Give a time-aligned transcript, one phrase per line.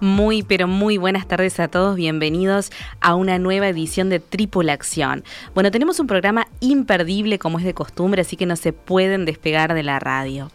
[0.00, 1.94] Muy, pero muy buenas tardes a todos.
[1.94, 2.72] Bienvenidos
[3.02, 5.24] a una nueva edición de Tripulación.
[5.54, 9.74] Bueno, tenemos un programa imperdible como es de costumbre, así que no se pueden despegar
[9.74, 10.50] de la radio.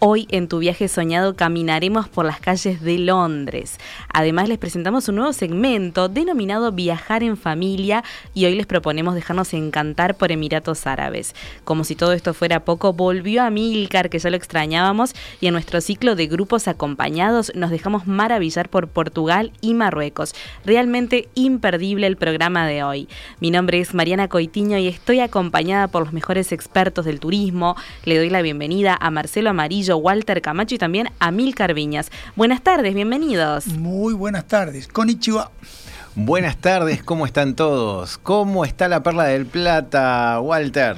[0.00, 3.78] Hoy en tu viaje soñado caminaremos por las calles de Londres.
[4.14, 9.52] Además les presentamos un nuevo segmento denominado Viajar en familia y hoy les proponemos dejarnos
[9.54, 11.34] encantar por Emiratos Árabes.
[11.64, 15.54] Como si todo esto fuera poco, volvió a Milcar, que ya lo extrañábamos, y en
[15.54, 20.32] nuestro ciclo de grupos acompañados nos dejamos maravillar por Portugal y Marruecos.
[20.64, 23.08] Realmente imperdible el programa de hoy.
[23.40, 27.74] Mi nombre es Mariana Coitiño y estoy acompañada por los mejores expertos del turismo.
[28.04, 32.10] Le doy la bienvenida a Marcelo Amarillo Walter Camacho y también a Mil Carviñas.
[32.36, 33.66] Buenas tardes, bienvenidos.
[33.66, 34.88] Muy buenas tardes.
[34.88, 35.50] Konnichiwa.
[36.14, 38.18] Buenas tardes, ¿cómo están todos?
[38.18, 40.96] ¿Cómo está la perla del plata, Walter?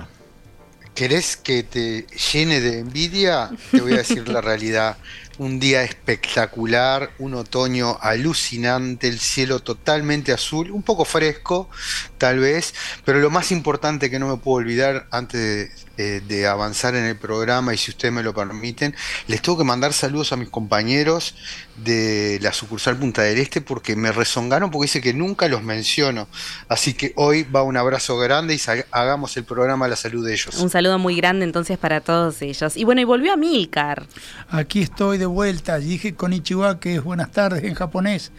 [0.94, 3.50] ¿Querés que te llene de envidia?
[3.70, 4.96] Te voy a decir la realidad.
[5.41, 11.70] Un día espectacular, un otoño alucinante, el cielo totalmente azul, un poco fresco
[12.19, 12.74] tal vez,
[13.06, 17.05] pero lo más importante que no me puedo olvidar antes de eh, de avanzar en
[17.05, 18.96] el programa y si ustedes me lo permiten,
[19.27, 21.34] les tengo que mandar saludos a mis compañeros
[21.77, 26.27] de la sucursal Punta del Este porque me rezongaron porque dice que nunca los menciono.
[26.70, 28.61] Así que hoy va un abrazo grande y
[28.92, 30.55] hagamos el programa a la salud de ellos.
[30.58, 32.78] Un saludo muy grande entonces para todos ellos.
[32.78, 34.07] Y bueno, y volvió a Milcar.
[34.48, 35.79] Aquí estoy de vuelta.
[35.79, 38.33] Dije con Ichiwa que es buenas tardes en japonés.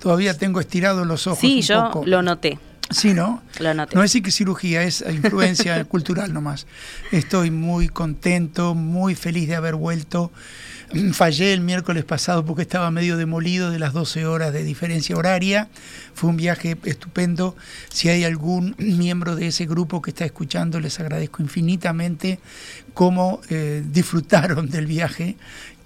[0.00, 1.40] Todavía tengo estirados los ojos.
[1.40, 2.58] Sí, yo lo noté.
[2.90, 3.42] Sí, ¿no?
[3.94, 6.66] No es que cirugía, es influencia cultural nomás.
[7.10, 10.30] Estoy muy contento, muy feliz de haber vuelto.
[11.12, 15.68] Fallé el miércoles pasado porque estaba medio demolido de las 12 horas de diferencia horaria.
[16.14, 17.56] Fue un viaje estupendo.
[17.88, 22.38] Si hay algún miembro de ese grupo que está escuchando, les agradezco infinitamente
[22.94, 25.36] cómo eh, disfrutaron del viaje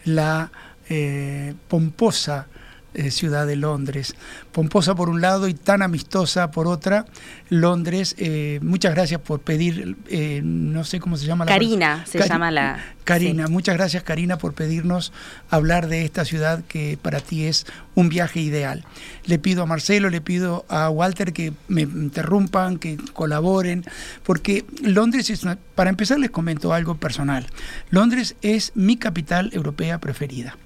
[0.04, 0.52] la
[0.90, 2.48] eh, pomposa
[2.94, 4.16] eh, ciudad de Londres.
[4.52, 7.06] Pomposa por un lado y tan amistosa por otra.
[7.48, 12.20] Londres, eh, muchas gracias por pedir, eh, no sé cómo se llama la Karina, se
[12.28, 12.84] llama la...
[13.04, 15.12] Karina, muchas gracias Karina por pedirnos
[15.50, 17.66] hablar de esta ciudad que para ti es
[17.96, 18.84] un viaje ideal.
[19.26, 23.86] Le pido a Marcelo, le pido a Walter que me interrumpan, que colaboren,
[24.24, 25.46] porque Londres es
[25.76, 27.48] para empezar les comento algo personal.
[27.90, 30.58] Londres es mi capital europea preferida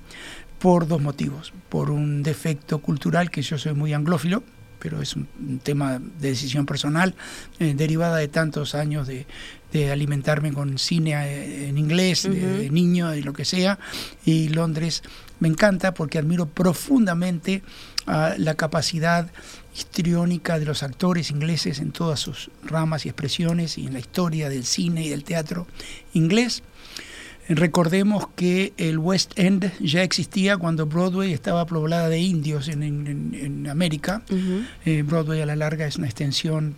[0.65, 1.53] por dos motivos.
[1.69, 4.41] Por un defecto cultural, que yo soy muy anglófilo,
[4.79, 5.27] pero es un,
[5.61, 7.13] tema de decisión personal,
[7.59, 9.27] eh, derivada de tantos años de,
[9.91, 13.77] alimentarme con cine eh, en inglés, de, niño, y lo que sea,
[14.25, 15.03] y Londres
[15.39, 17.61] me encanta porque admiro profundamente
[18.07, 19.29] la capacidad
[19.75, 24.49] histriónica de los actores ingleses en todas sus ramas y expresiones y en la historia
[24.49, 25.67] del cine y del teatro
[26.13, 26.63] inglés.
[27.47, 34.23] Recordemos que el West End ya existía cuando Broadway estaba poblada de indios en, América.
[34.85, 36.75] Eh, Broadway a la larga es una extensión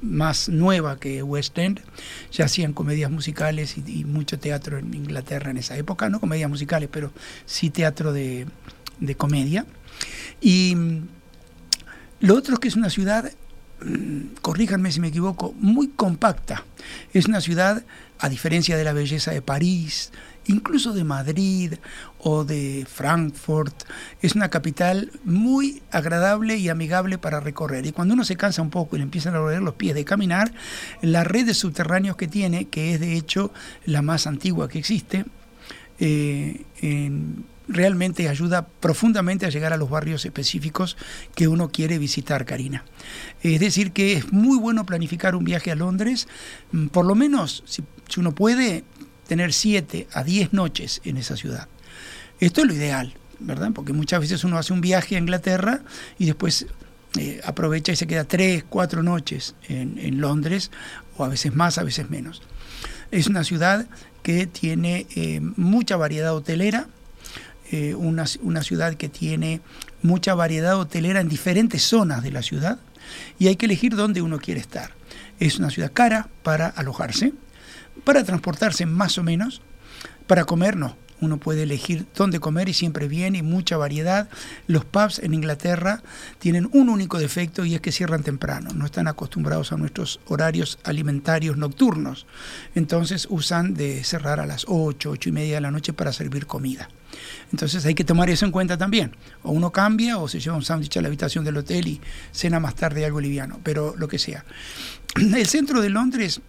[0.00, 1.80] más nueva que West End.
[2.32, 6.88] Ya hacían comedias musicales y, mucho teatro en Inglaterra en esa época, no comedias musicales,
[6.90, 7.12] pero
[7.44, 8.46] sí teatro de,
[9.00, 9.66] de comedia.
[10.40, 10.76] Y
[12.20, 13.30] lo otro es que es una ciudad,
[14.40, 16.64] corríjanme si me equivoco, muy compacta.
[17.12, 17.84] Es una ciudad,
[18.18, 20.12] a diferencia de la belleza de París,
[20.46, 21.74] incluso de Madrid
[22.18, 23.84] o de Frankfurt.
[24.22, 27.86] Es una capital muy agradable y amigable para recorrer.
[27.86, 30.04] Y cuando uno se cansa un poco y le empiezan a doler los pies de
[30.04, 30.52] caminar,
[31.02, 33.52] la red de subterráneos que tiene, que es de hecho
[33.84, 35.24] la más antigua que existe,
[35.98, 36.64] eh,
[37.68, 40.96] realmente ayuda profundamente a llegar a los barrios específicos
[41.34, 42.84] que uno quiere visitar, Karina.
[43.42, 46.28] Es decir, que es muy bueno planificar un viaje a Londres,
[46.72, 47.82] mm, por lo menos, si,
[48.18, 48.84] uno puede,
[49.26, 51.68] tener 7 a 10 noches en esa ciudad.
[52.40, 53.70] Esto es lo ideal, ¿verdad?
[53.74, 55.80] Porque muchas veces uno hace un viaje a Inglaterra
[56.18, 56.66] y después
[57.18, 60.70] eh, aprovecha y se queda 3, 4 noches en, Londres,
[61.16, 62.42] o a veces más, a veces menos.
[63.10, 63.86] Es una ciudad
[64.22, 66.88] que tiene eh, mucha variedad hotelera,
[67.70, 69.60] eh, una, una ciudad que tiene
[70.02, 72.78] mucha variedad hotelera en diferentes zonas de la ciudad
[73.38, 74.90] y hay que elegir dónde uno quiere estar.
[75.40, 77.32] Es una ciudad cara para alojarse,
[78.04, 79.62] para transportarse más o menos,
[80.26, 80.96] para comer no.
[81.20, 84.28] Uno puede elegir dónde comer y siempre bien y mucha variedad.
[84.66, 86.02] Los pubs en Inglaterra
[86.38, 88.70] tienen un único defecto y es que cierran temprano.
[88.74, 92.26] No están acostumbrados a nuestros horarios alimentarios nocturnos.
[92.74, 96.46] Entonces usan de cerrar a las 8, 8 y media de la noche para servir
[96.46, 96.90] comida.
[97.52, 99.12] Entonces hay que tomar eso en cuenta también.
[99.42, 102.00] O uno cambia o se lleva un sándwich a la habitación del hotel y
[102.32, 104.44] cena más tarde algo liviano, pero lo que sea.
[105.16, 106.40] El centro de Londres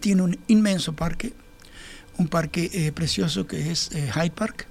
[0.00, 1.32] tiene un inmenso parque,
[2.18, 4.66] un parque eh, precioso que es eh, Hyde Park.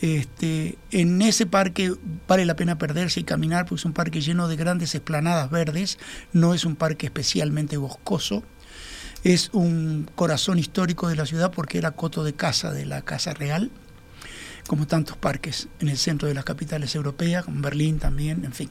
[0.00, 1.92] Este, en ese parque
[2.26, 5.98] vale la pena perderse y caminar porque es un parque lleno de grandes esplanadas verdes,
[6.32, 8.42] no es un parque especialmente boscoso,
[9.24, 13.34] es un corazón histórico de la ciudad porque era coto de casa de la Casa
[13.34, 13.70] Real,
[14.66, 18.70] como tantos parques en el centro de las capitales europeas, como Berlín también, en fin.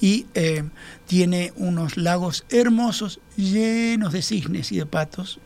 [0.00, 0.64] Y eh,
[1.06, 5.40] tiene unos lagos hermosos llenos de cisnes y de patos,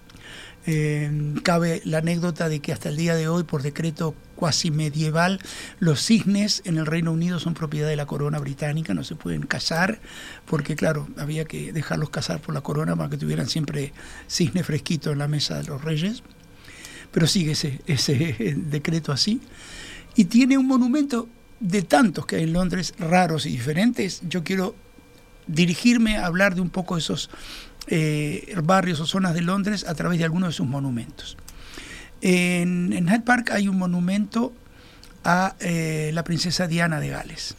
[0.67, 1.11] eh,
[1.43, 5.41] cabe la anécdota de que hasta el día de hoy, por decreto cuasi medieval,
[5.79, 9.43] los cisnes en el Reino Unido son propiedad de la corona británica, no se pueden
[9.43, 10.01] cazar,
[10.45, 13.93] porque claro, había que dejarlos cazar por la corona para que tuvieran siempre
[14.29, 16.23] cisne fresquito en la mesa de los reyes.
[17.11, 19.41] Pero sigue ese, ese decreto así.
[20.15, 21.29] Y tiene un monumento
[21.61, 24.23] de tantos que hay en Londres, raros y diferentes.
[24.29, 24.75] Yo quiero
[25.47, 27.31] dirigirme a hablar de un poco de esos
[27.87, 31.37] eh, barrios o zonas de Londres a través de algunos de sus monumentos.
[32.21, 34.53] En, en Hyde Park hay un monumento
[35.25, 37.57] a eh, la princesa Diana de Gales.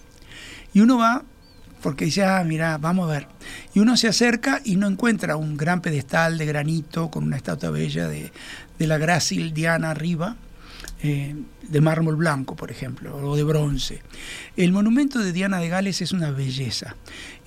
[0.73, 1.23] Y uno va
[1.81, 3.27] porque dice, ah, mira, vamos a ver.
[3.73, 7.71] Y uno se acerca y no encuentra un gran pedestal de granito con una estatua
[7.71, 8.31] bella de,
[8.79, 10.37] la grácil Diana arriba,
[11.03, 14.01] eh, de mármol blanco, por ejemplo, o de bronce.
[14.57, 16.95] El monumento de Diana de Gales es una belleza.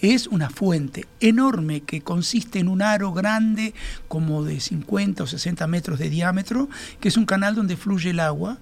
[0.01, 3.75] Es una fuente enorme que consiste en un aro grande
[4.09, 6.69] como de 50 o 60 metros de diámetro,
[7.01, 8.59] que es un canal donde fluye el agua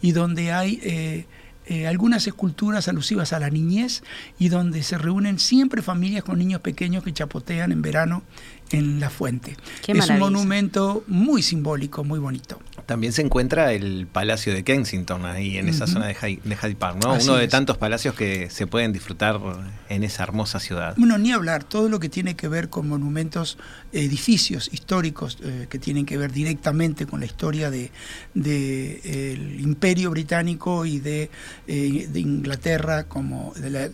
[0.00, 0.80] y donde hay...
[0.82, 1.26] Eh,
[1.66, 4.02] eh, algunas esculturas alusivas a la niñez
[4.38, 8.22] y donde se reúnen siempre familias con niños pequeños que chapotean en verano
[8.70, 9.56] en la fuente.
[9.86, 12.60] es un monumento muy simbólico, muy bonito.
[12.86, 17.14] También se encuentra el Palacio de Kensington ahí en esa zona de Hyde, Park, ¿no?
[17.14, 19.40] Uno de tantos palacios que se pueden disfrutar
[19.88, 20.94] en esa hermosa ciudad.
[20.96, 23.58] Bueno, ni hablar, todo lo que tiene que ver con monumentos,
[23.92, 27.90] edificios históricos eh, que tienen que ver directamente con la historia de,
[28.34, 31.28] el Imperio Británico y de,
[31.66, 33.88] eh, Inglaterra como de, la,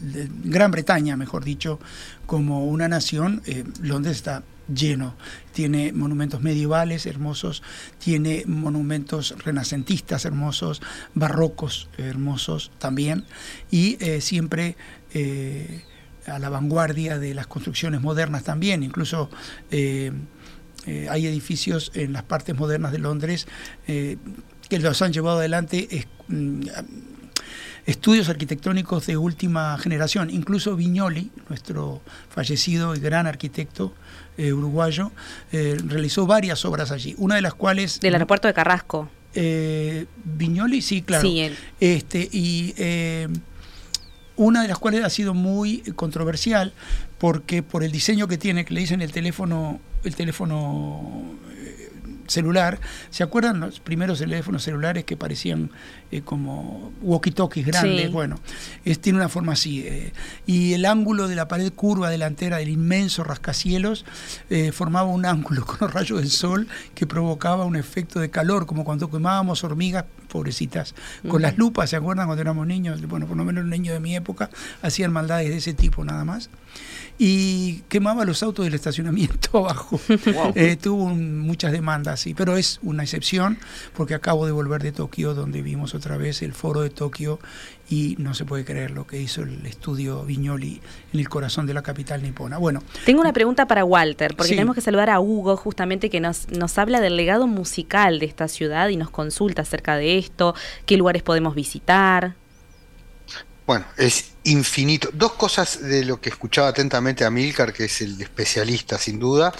[0.44, 1.80] Gran Bretaña, mejor dicho,
[2.26, 4.42] como una nación, eh, Londres está
[4.72, 5.14] lleno.
[5.52, 7.62] Tiene monumentos medievales hermosos,
[7.98, 10.82] tiene monumentos renacentistas hermosos,
[11.14, 13.24] barrocos hermosos también,
[13.70, 14.76] y eh, siempre
[15.14, 15.82] eh,
[16.26, 18.82] a la vanguardia de las construcciones modernas también.
[18.82, 19.30] Incluso
[19.70, 23.46] hay edificios en las partes modernas de Londres
[23.86, 26.06] que los han llevado adelante.
[26.28, 26.62] Mm,
[27.86, 30.30] estudios arquitectónicos de última generación.
[30.30, 33.94] Incluso Viñoli, nuestro fallecido y gran arquitecto
[34.36, 35.10] eh, uruguayo,
[35.52, 38.00] eh, realizó varias obras allí, una de las cuales...
[38.00, 39.08] Del aeropuerto de Carrasco.
[39.34, 41.22] Eh, Viñoli, sí, claro.
[41.22, 42.74] Sí, Este, y
[44.36, 46.72] una de las cuales ha sido muy controversial
[47.18, 51.36] porque por el diseño que tiene, que le dicen el teléfono, el teléfono
[52.32, 52.80] celular.
[53.10, 55.70] ¿Se acuerdan los primeros teléfonos celulares que parecían
[56.10, 58.10] eh, como walkie-talkies grandes?
[58.10, 58.40] Bueno,
[59.00, 59.86] tiene una forma así.
[59.86, 60.12] Eh,
[60.46, 64.04] y el ángulo de la pared curva delantera del inmenso rascacielos
[64.50, 68.66] eh, formaba un ángulo con los rayos del sol que provocaba un efecto de calor,
[68.66, 70.94] como cuando quemábamos hormigas pobrecitas,
[71.28, 73.06] con las lupas, ¿se acuerdan cuando éramos niños?
[73.06, 74.48] Bueno, por lo menos los niños de mi época
[74.80, 76.48] hacían maldades de ese tipo nada más
[77.18, 80.00] y quemaba los autos del estacionamiento abajo.
[80.54, 83.58] Eh, tuvo muchas demandas, sí, pero es una excepción
[83.94, 87.38] porque acabo de volver de Tokio, donde vimos otra vez el foro de Tokio
[87.90, 90.80] y no se puede creer lo que hizo el estudio Viñoli
[91.12, 92.58] en el corazón de la capital nipona.
[92.58, 96.48] Bueno, tengo una pregunta para Walter, porque tenemos que saludar a Hugo justamente que nos,
[96.48, 100.54] nos habla del legado musical de esta ciudad y nos consulta acerca de esto,
[100.86, 102.34] qué lugares podemos visitar.
[103.66, 105.10] Bueno, es infinito.
[105.12, 109.52] Dos cosas de lo que escuchaba atentamente a Milcar, que es el especialista sin duda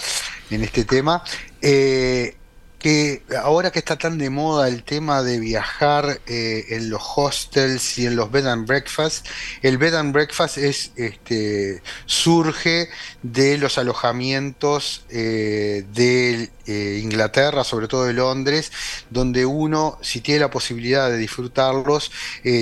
[0.49, 1.23] en este tema.
[1.61, 2.35] Eh,
[2.83, 7.97] que ahora que está tan de moda el tema de viajar eh, en los hostels
[7.97, 9.25] y en los bed and breakfast,
[9.61, 12.89] el bed and breakfast es, este, surge
[13.21, 18.73] de los alojamientos eh, de eh, Inglaterra, sobre todo de Londres,
[19.09, 22.11] donde uno, si tiene la posibilidad de disfrutarlos,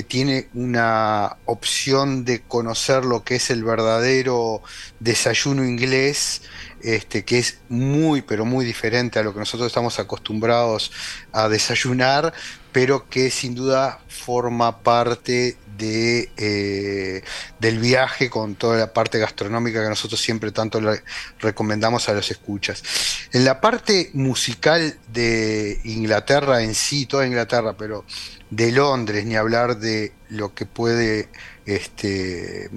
[0.08, 4.62] tiene una opción de conocer lo que es el verdadero
[5.00, 6.44] desayuno inglés
[6.84, 10.92] este, que es muy, pero muy diferente a lo que nosotros estamos acostumbrados
[11.32, 12.34] a desayunar,
[12.72, 17.24] pero que sin duda forma parte de, eh,
[17.60, 21.02] del viaje con toda la parte gastronómica que nosotros siempre tanto le
[21.40, 22.84] recomendamos a los escuchas.
[23.32, 28.06] En la parte musical de Inglaterra en sí, toda Inglaterra, pero
[28.50, 31.30] de Londres, ni hablar de lo que puede
[31.65, 32.70] este,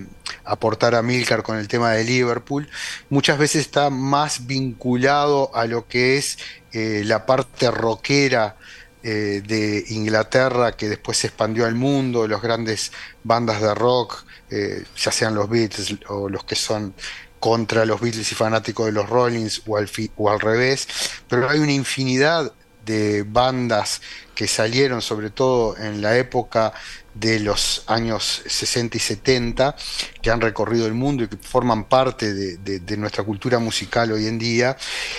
[0.45, 2.69] aportar a Milcar con el tema de Liverpool,
[3.09, 6.39] muchas veces está más vinculado a lo que es
[6.73, 8.57] eh, la parte rockera
[9.03, 12.91] eh, de Inglaterra que después se expandió al mundo, las grandes
[13.23, 16.95] bandas de rock, eh, ya sean los Beatles o los que son
[17.39, 20.89] contra los Beatles y fanáticos de los Rollins o al, o al revés,
[21.29, 22.53] pero hay una infinidad
[22.85, 24.01] de bandas
[24.35, 26.73] que salieron sobre todo en la época
[27.15, 29.77] de los años 60 y 70
[30.21, 34.39] que han recorrido el mundo y que forman parte de, nuestra cultura musical hoy en
[34.39, 34.77] día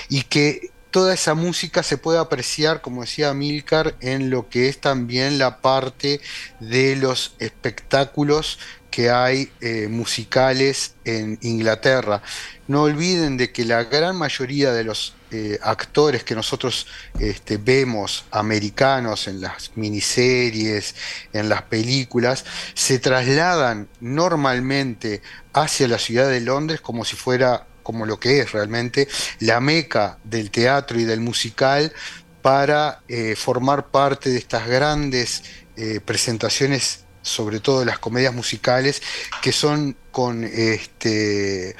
[0.09, 4.79] y que toda esa música se puede apreciar, como decía Milcar, en lo que es
[4.79, 6.21] también la parte
[6.61, 12.21] de los espectáculos que hay eh, musicales en Inglaterra.
[12.69, 16.87] No olviden de que la gran mayoría de los eh, actores que nosotros
[17.19, 20.95] este, vemos americanos en las miniseries,
[21.33, 28.05] en las películas, se trasladan normalmente hacia la ciudad de Londres como si fuera como
[28.05, 31.91] lo que es realmente la meca del teatro y del musical
[32.41, 35.43] para eh, formar parte de estas grandes
[35.75, 39.01] eh, presentaciones sobre todo las comedias musicales
[39.41, 41.75] que son con este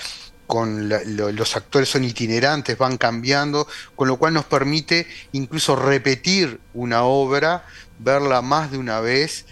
[0.47, 7.03] con los actores son itinerantes, van cambiando, con lo cual nos permite incluso repetir una
[7.03, 7.65] obra,
[7.99, 9.45] verla más de una vez,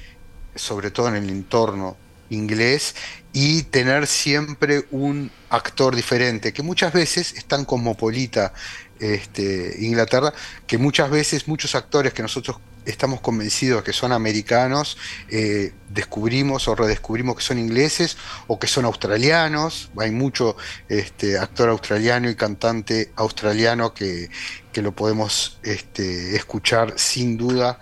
[0.55, 1.97] sobre todo en el entorno
[2.29, 2.95] inglés,
[3.31, 8.53] y tener siempre un actor diferente, que muchas veces es tan cosmopolita
[8.99, 10.33] este, Inglaterra,
[10.67, 14.97] que muchas veces muchos actores que nosotros estamos convencidos que son americanos,
[15.29, 19.89] eh, descubrimos o redescubrimos que son ingleses o que son australianos.
[19.97, 20.55] Hay mucho
[20.89, 24.29] este, actor australiano y cantante australiano que,
[24.75, 27.79] lo podemos este, escuchar sin duda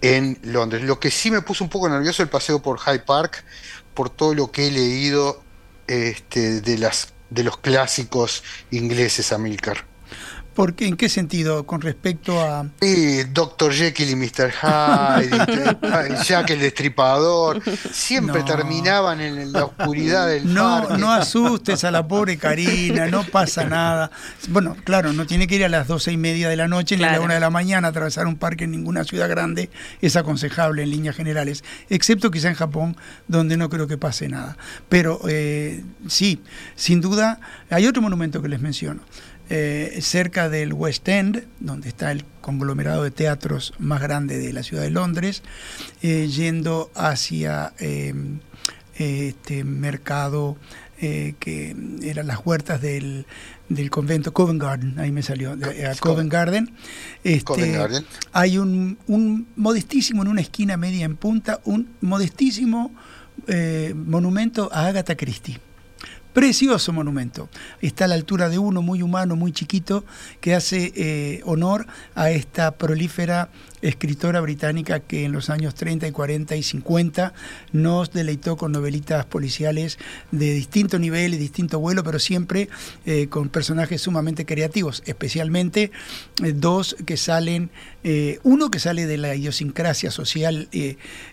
[0.00, 0.82] en Londres.
[0.82, 3.44] Lo que sí me puso un poco nervioso el paseo por Hyde Park,
[3.94, 5.42] por todo lo que he leído
[5.86, 9.91] este, de, las, de los clásicos ingleses, Amilcar.
[10.54, 11.64] Porque, ¿En qué sentido?
[11.64, 12.66] Con respecto a...
[12.80, 13.72] Sí, Dr.
[13.72, 14.52] Jekyll y Mr.
[14.52, 22.06] Hyde, Jack el Destripador, siempre terminaban en la oscuridad del no, No asustes a la
[22.06, 24.10] pobre Karina, no pasa nada.
[24.48, 27.04] Bueno, claro, no tiene que ir a las doce y media de la noche ni
[27.04, 30.16] a la una de la mañana a atravesar un parque en ninguna ciudad grande, es
[30.16, 32.96] aconsejable en líneas generales, excepto quizá en Japón,
[33.28, 34.56] donde no creo que pase nada.
[34.88, 36.42] Pero eh, sí,
[36.76, 37.40] sin duda,
[37.70, 39.00] hay otro monumento que les menciono.
[39.54, 44.62] Eh, cerca del West End, donde está el conglomerado de teatros más grande de la
[44.62, 45.42] ciudad de Londres,
[46.00, 48.38] eh, yendo hacia em,
[48.94, 50.56] este mercado
[51.02, 53.26] eh, que eran las huertas del,
[53.90, 55.54] convento Covent Garden, ahí me salió,
[56.00, 56.72] Covent Garden.
[57.22, 58.06] Este, Garden.
[58.32, 62.94] Hay un, un modestísimo, en una esquina media en punta, un modestísimo
[63.94, 65.60] monumento a Agatha Christie
[66.32, 67.48] Precioso monumento.
[67.82, 70.04] Está a la altura de uno, muy humano, muy chiquito,
[70.40, 73.50] que hace eh, honor a esta prolífera
[73.82, 77.34] escritora británica que en los años 30 y 40 y 50
[77.72, 79.98] nos deleitó con novelitas policiales
[80.30, 82.68] de distinto nivel y distinto vuelo, pero siempre
[83.04, 85.90] eh, con personajes sumamente creativos, especialmente
[86.42, 87.70] eh, dos que salen,
[88.04, 90.68] eh, uno que sale de la idiosincrasia social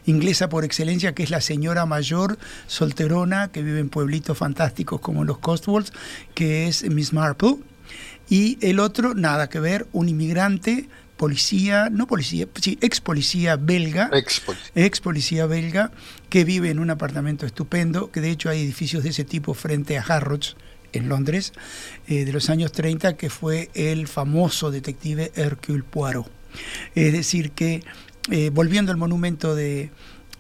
[0.06, 2.38] inglesa por excelencia, que es la señora mayor
[2.68, 5.94] solterona que vive en pueblitos fantásticos como los Cotswolds,
[6.34, 7.58] que es Miss Marple.
[8.30, 10.88] Y el otro, nada que ver, un inmigrante
[11.20, 15.46] policía, no policía, sí, ex policía belga, ex policía.
[15.48, 15.92] belga,
[16.30, 19.98] que vive en un apartamento estupendo, que de hecho hay edificios de ese tipo frente
[19.98, 20.56] a Harrods,
[20.94, 21.52] en Londres,
[22.08, 26.32] eh, de los años 30, que fue el famoso detective Hercule Poirot.
[26.96, 27.84] Es decir, que
[28.32, 29.92] eh, volviendo al monumento de,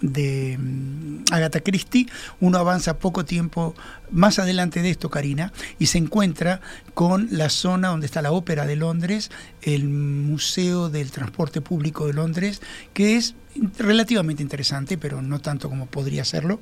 [0.02, 2.08] de mm, Agatha Christie,
[2.40, 3.76] uno avanza poco tiempo
[4.12, 6.62] más adelante de esto, Karina, y se encuentra
[6.94, 12.14] con la zona donde está la Ópera de Londres, el Museo del Transporte Público de
[12.14, 12.62] Londres,
[12.94, 13.36] que es
[13.78, 16.60] relativamente interesante, pero no tanto como podría serlo.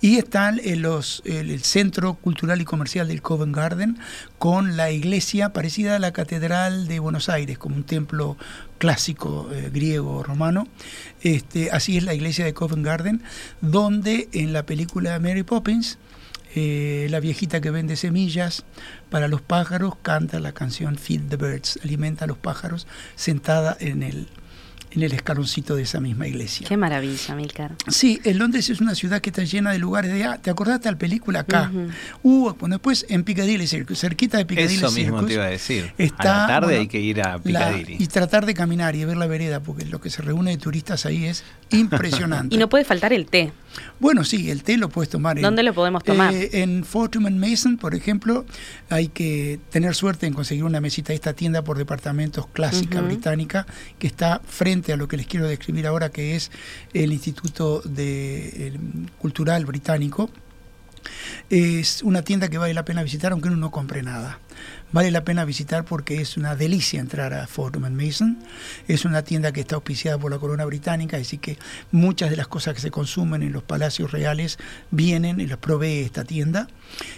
[0.00, 3.98] Y está el, los, el, Centro Cultural y Comercial del Covent Garden
[4.38, 8.36] con la iglesia parecida a la Catedral de Buenos Aires, como un templo
[8.78, 10.68] clásico eh, griego romano.
[11.22, 13.22] Este, así es la iglesia de Covent Garden,
[13.60, 15.98] donde en la película Mary Poppins,
[16.58, 18.64] eh, la viejita que vende semillas
[19.10, 24.02] para los pájaros canta la canción Feed the Birds, alimenta a los pájaros sentada en
[24.02, 24.26] el,
[24.92, 26.66] en el escaloncito de esa misma iglesia.
[26.66, 27.74] Qué maravilla, Milcar.
[27.88, 30.24] Sí, en Londres es una ciudad que está llena de lugares de...
[30.24, 31.70] Ah, ¿Te acordaste de la película acá?
[32.22, 35.92] Uh, bueno, después en Piccadilly Circus, cerquita de Piccadilly Eso mismo te iba a decir.
[35.98, 37.96] Está, a la tarde hay que ir a Piccadilly.
[37.98, 41.04] y tratar de caminar y ver la vereda, porque lo que se reúne de turistas
[41.06, 42.54] ahí es impresionante.
[42.54, 43.52] y no puede faltar el té.
[44.00, 45.38] Bueno, sí, el té lo puedes tomar.
[45.38, 46.32] ¿Dónde lo podemos tomar?
[46.32, 48.46] Eh, en Fortune Mason, por ejemplo,
[48.88, 53.66] hay que tener suerte en conseguir una mesita de esta tienda por departamentos clásica británica
[53.98, 56.50] que está frente a lo que les quiero describir ahora, que es
[56.92, 57.82] el Instituto
[59.18, 60.30] Cultural Británico.
[61.50, 64.40] Es una tienda que vale la pena visitar aunque uno no compre nada
[64.92, 68.38] vale la pena visitar porque es una delicia entrar a Fortnum Mason.
[68.88, 71.58] Es una tienda que está auspiciada por la corona británica, así que
[71.90, 74.58] muchas de las cosas que se consumen en los palacios reales
[74.90, 76.68] vienen y las provee esta tienda.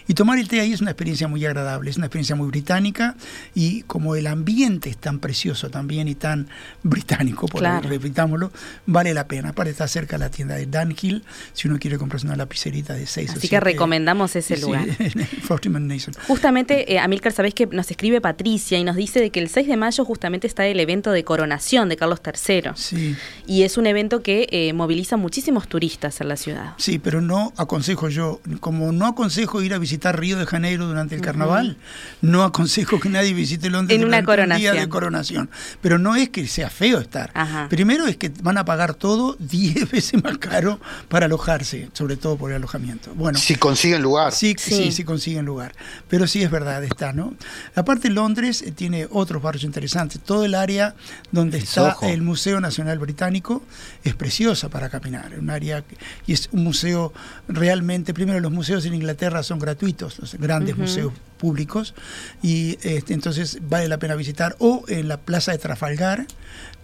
[0.07, 3.17] Y tomar el té ahí es una experiencia muy agradable, es una experiencia muy británica
[3.55, 6.49] y como el ambiente es tan precioso también y tan
[6.83, 8.51] británico, por repitámoslo,
[8.87, 9.51] vale la pena.
[9.51, 13.07] Aparte está cerca de la tienda de Dunhill, si uno quiere comprarse una lapicerita de
[13.07, 14.87] 6 Así que recomendamos ese lugar.
[15.69, 16.15] Mason.
[16.27, 19.67] Justamente, eh, Amilcar, sabés que nos escribe Patricia y nos dice de que el 6
[19.67, 22.71] de mayo justamente está el evento de coronación de Carlos III.
[22.77, 23.17] Sí.
[23.49, 26.75] Y es un evento que eh, moviliza muchísimos turistas en la ciudad.
[26.77, 31.17] Sí, pero no aconsejo yo, como no aconsejo ir a visitar Río de Janeiro durante
[31.17, 31.79] el carnaval,
[32.21, 34.75] no aconsejo que nadie visite Londres en una coronación.
[34.75, 35.51] día de coronación.
[35.81, 37.33] Pero no es que sea feo estar.
[37.69, 42.37] Primero es que van a pagar todo 10 veces más caro para alojarse, sobre todo
[42.37, 43.13] por el alojamiento.
[43.17, 44.33] Bueno, si consiguen lugar.
[44.33, 45.75] Sí, sí, sí, sí consiguen lugar.
[46.09, 47.35] Pero sí es verdad, está, ¿no?
[47.75, 50.21] Aparte Londres eh, tiene otros barrios interesantes.
[50.21, 50.95] Todo el área
[51.33, 53.63] donde está el Museo Nacional Británico
[54.05, 55.39] es preciosa para caminar.
[55.39, 55.85] Un área
[56.27, 57.13] y es un museo
[57.49, 58.15] realmente.
[58.15, 61.95] Primero los museos en Inglaterra son gratuitos, los grandes museos públicos
[62.43, 66.27] y este, entonces vale la pena visitar o en la Plaza de Trafalgar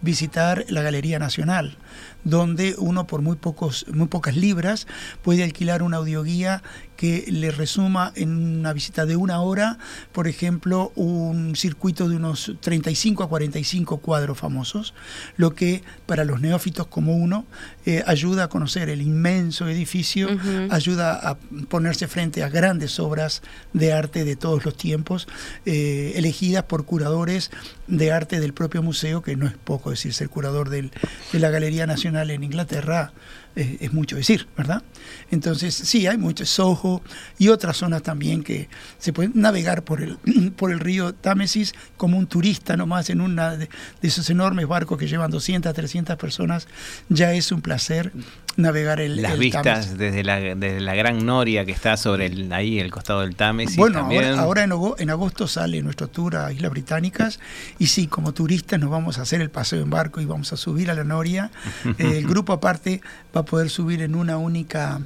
[0.00, 1.76] visitar la Galería Nacional
[2.24, 4.86] donde uno por muy, pocos, muy pocas libras
[5.22, 6.62] puede alquilar una audioguía
[7.04, 9.76] que le resuma en una visita de una hora,
[10.12, 14.94] por ejemplo, un circuito de unos 35 a 45 cuadros famosos,
[15.36, 17.44] lo que para los neófitos como uno
[17.84, 20.30] eh, ayuda a conocer el inmenso edificio,
[20.70, 21.36] ayuda a
[21.68, 23.42] ponerse frente a grandes obras
[23.74, 25.28] de arte de todos los tiempos,
[25.66, 27.50] eh, elegidas por curadores
[27.86, 30.90] de arte del propio museo, que no es poco decir ser curador de
[31.34, 33.12] la Galería Nacional en Inglaterra,
[33.56, 34.82] es, mucho decir, ¿verdad?
[35.30, 37.02] Entonces, sí, hay mucho Soho
[37.38, 40.18] y otras zonas también que se pueden navegar por el,
[40.56, 43.68] por el río Támesis como un turista nomás en una de,
[44.02, 46.66] esos enormes barcos que llevan 200, 300 personas,
[47.08, 48.12] ya es un placer
[48.56, 52.78] navegar el Las vistas desde la, desde la gran noria que está sobre el, ahí,
[52.78, 53.76] el costado del Támesis.
[53.76, 57.40] Bueno, ahora, en, en, agosto sale nuestro tour a Islas Británicas
[57.78, 60.56] y sí, como turistas nos vamos a hacer el paseo en barco y vamos a
[60.56, 61.50] subir a la noria.
[61.98, 63.00] el grupo aparte
[63.34, 65.00] va a poder subir en una única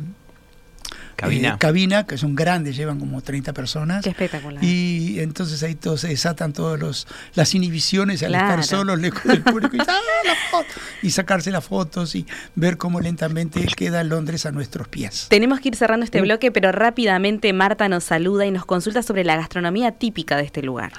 [1.18, 1.58] cabina.
[1.58, 4.04] cabina, que son grandes, llevan como 30 personas.
[4.04, 4.62] Qué espectacular.
[4.62, 9.42] Y entonces ahí todos se desatan todos los las inhibiciones al estar solos le, el
[9.42, 10.62] público y, ¡ah,
[11.02, 15.26] y sacarse las fotos y ver cómo lentamente queda Londres a nuestros pies.
[15.28, 19.24] Tenemos que ir cerrando este bloque, pero rápidamente Marta nos saluda y nos consulta sobre
[19.24, 20.92] la gastronomía típica de este lugar.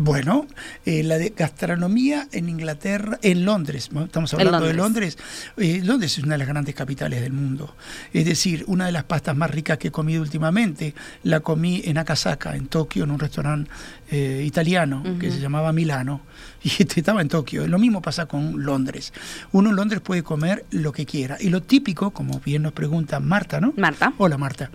[0.00, 0.46] Bueno,
[0.86, 5.18] eh, la de gastronomía en Inglaterra, en Londres, estamos hablando de Londres.
[5.56, 7.74] Eh, Londres es una de las grandes capitales del mundo.
[8.12, 11.98] Es decir, una de las pastas más ricas que he comido últimamente la comí en
[11.98, 13.68] Akasaka, en Tokio, en un restaurante
[14.08, 16.20] eh, italiano que se llamaba Milano.
[16.62, 17.66] Y este estaba en Tokio.
[17.66, 19.12] Lo mismo pasa con Londres.
[19.52, 21.36] Uno en Londres puede comer lo que quiera.
[21.40, 23.74] Y lo típico, como bien nos pregunta Marta, ¿no?
[23.76, 24.12] Marta.
[24.18, 24.70] Hola, Marta.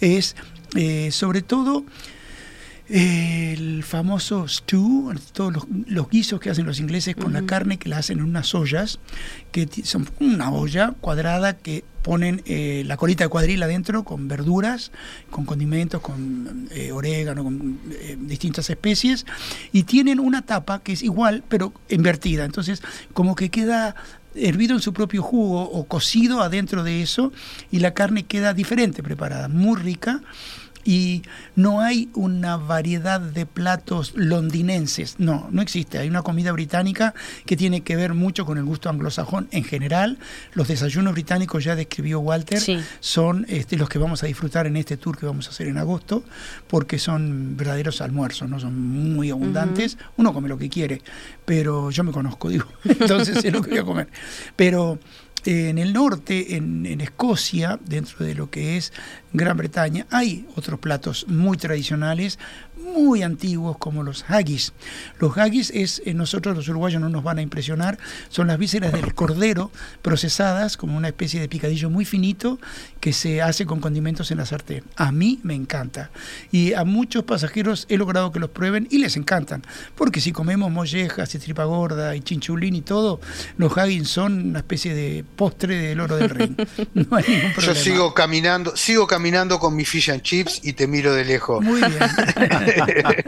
[0.00, 0.36] Es
[1.10, 1.84] sobre todo
[2.88, 7.98] el famoso stew, todos los, guisos que hacen los ingleses con la carne que la
[7.98, 9.00] hacen en unas ollas,
[9.50, 14.92] que son una olla cuadrada que ponen eh, la colita de cuadril adentro con verduras,
[15.30, 19.26] con condimentos, con eh, orégano, con eh, distintas especies,
[19.72, 22.44] y tienen una tapa que es igual, pero invertida.
[22.44, 23.96] Entonces, como que queda
[24.36, 27.32] hervido en su propio jugo o cocido adentro de eso,
[27.72, 30.22] y la carne queda diferente preparada, muy rica
[30.86, 31.22] y
[31.56, 35.98] no hay una variedad de platos londinenses, no, no existe.
[35.98, 37.12] Hay una comida británica
[37.44, 40.18] que tiene que ver mucho con el gusto anglosajón en general.
[40.52, 42.62] Los desayunos británicos, ya describió Walter,
[43.00, 45.76] son este, los que vamos a disfrutar en este tour que vamos a hacer en
[45.76, 46.22] agosto,
[46.68, 49.98] porque son verdaderos almuerzos, no son muy abundantes.
[50.16, 51.02] Uno come lo que quiere,
[51.44, 54.08] pero yo me conozco, digo, entonces sé lo que voy a comer.
[54.54, 55.00] Pero
[55.46, 58.92] en el norte, en, Escocia, dentro de lo que es
[59.36, 62.38] Gran Bretaña, hay otros platos muy tradicionales,
[62.78, 64.72] muy antiguos como los haggis.
[65.18, 67.98] Los haggis es, eh, nosotros los uruguayos no nos van a impresionar,
[68.30, 69.70] son las vísceras del cordero
[70.00, 72.58] procesadas como una especie de picadillo muy finito
[72.98, 74.84] que se hace con condimentos en la sartén.
[74.96, 76.10] A mí me encanta
[76.50, 79.62] y a muchos pasajeros he logrado que los prueben y les encantan,
[79.96, 83.20] porque si comemos mollejas y tripa gorda y chinchulín y todo,
[83.58, 86.56] los haggis son una especie de postre del oro del rey.
[86.94, 87.74] No hay ningún problema.
[87.74, 89.25] Yo sigo caminando, sigo caminando
[89.60, 91.62] con mi fish and chips y te miro de lejos.
[91.62, 91.98] Muy bien.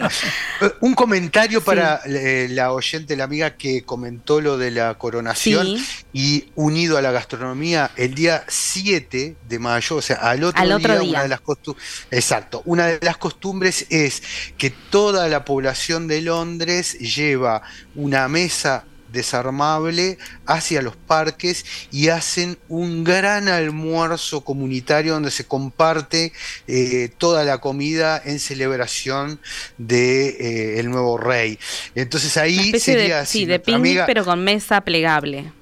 [0.80, 5.76] Un comentario para eh, la oyente, la amiga que comentó lo de la coronación
[6.12, 11.02] y unido a la gastronomía, el día 7 de mayo, o sea, al otro, día,
[11.02, 14.22] una de las costumbres, exacto, una de las costumbres es
[14.56, 17.62] que toda la población de Londres lleva
[17.94, 26.32] una mesa desarmable hacia los parques y hacen un gran almuerzo comunitario donde se comparte
[26.66, 29.40] eh, toda la comida en celebración
[29.76, 31.58] de eh, el nuevo rey.
[31.94, 35.52] Entonces ahí sería de, sí, de picnic pero con mesa plegable.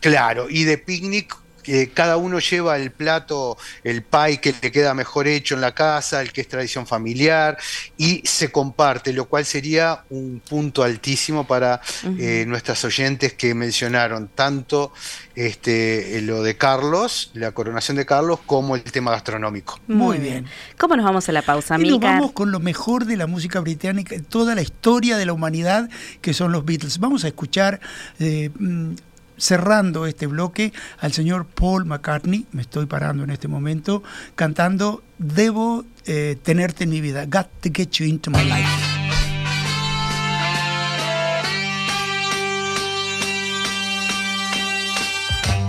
[0.00, 4.94] Claro, y de picnic que cada uno lleva el plato, el pie que le queda
[4.94, 7.58] mejor hecho en la casa, el que es tradición familiar,
[7.96, 11.80] y se comparte, lo cual sería un punto altísimo para
[12.18, 14.92] eh, nuestras oyentes que mencionaron tanto
[15.34, 19.80] este, lo de Carlos, la coronación de Carlos, como el tema gastronómico.
[19.86, 20.46] Muy bien.
[20.78, 23.60] ¿Cómo nos vamos a la pausa, Y nos vamos con lo mejor de la música
[23.60, 25.88] británica, toda la historia de la humanidad,
[26.20, 26.98] que son los Beatles.
[26.98, 27.80] Vamos a escuchar...
[28.18, 28.94] Eh, mm,
[29.42, 34.04] cerrando este bloque al señor Paul McCartney, me estoy parando en este momento,
[34.36, 38.68] cantando Debo eh, tenerte en mi vida, Got to get you into my life.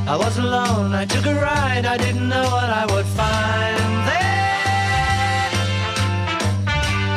[0.06, 5.50] I was alone, I took a ride, I didn't know what I would find there.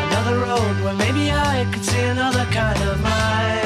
[0.08, 3.65] Another road where maybe I could see another kind of mind.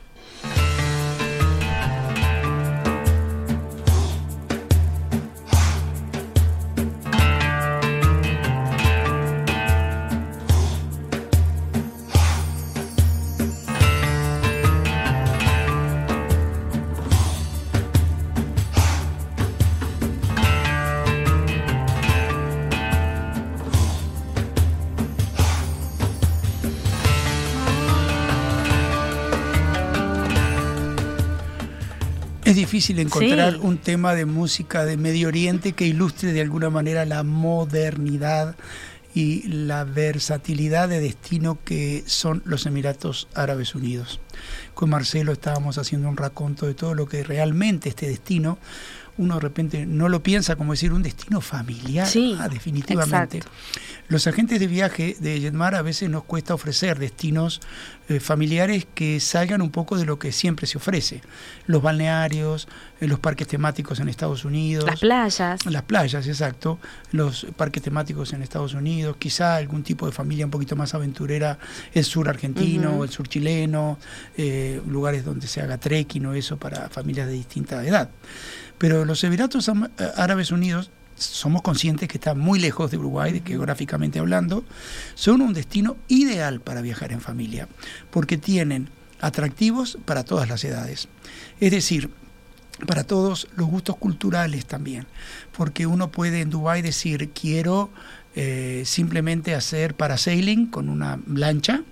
[32.93, 37.23] Difícil encontrar un tema de música de Medio Oriente que ilustre de alguna manera la
[37.23, 38.57] modernidad
[39.15, 44.21] y la versatilidad de destino que son los Emiratos Árabes Unidos.
[44.75, 48.59] Con Marcelo estábamos haciendo un raconto de todo lo que realmente este destino
[49.17, 52.07] uno de repente no lo piensa como decir un destino familiar.
[52.07, 53.43] Sí, ah, definitivamente.
[54.09, 57.61] Los agentes de viaje de Jetmar a veces nos cuesta ofrecer destinos
[58.09, 61.23] eh, familiares que salgan un poco de lo que siempre se ofrece.
[61.67, 62.69] Los balnearios,
[63.01, 64.85] eh, los parques temáticos en Estados Unidos.
[64.85, 65.65] Las playas.
[65.65, 66.79] Las playas, exacto.
[67.13, 69.17] Los parques temáticos en Estados Unidos.
[69.19, 71.59] Quizá algún tipo de familia un poquito más aventurera,
[71.95, 73.99] el sur argentino, el sur chileno,
[74.37, 78.11] eh, lugares donde se haga trekking o eso para familias de distinta edad.
[78.79, 79.71] Pero los Emiratos
[80.17, 84.65] Árabes Unidos somos conscientes que están muy lejos de Uruguay, geográficamente hablando,
[85.15, 87.69] son un destino ideal para viajar en familia,
[88.11, 88.89] porque tienen
[89.21, 91.09] atractivos para todas las edades.
[91.61, 92.11] Es decir,
[92.87, 95.07] para todos los gustos culturales también,
[95.57, 97.91] porque uno puede en Dubái decir quiero
[98.35, 101.83] eh, simplemente hacer parasailing con una lancha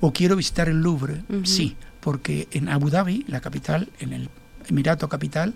[0.00, 4.28] o quiero visitar el Louvre, sí, porque en Abu Dhabi, la capital, en el
[4.68, 5.54] Emirato Capital,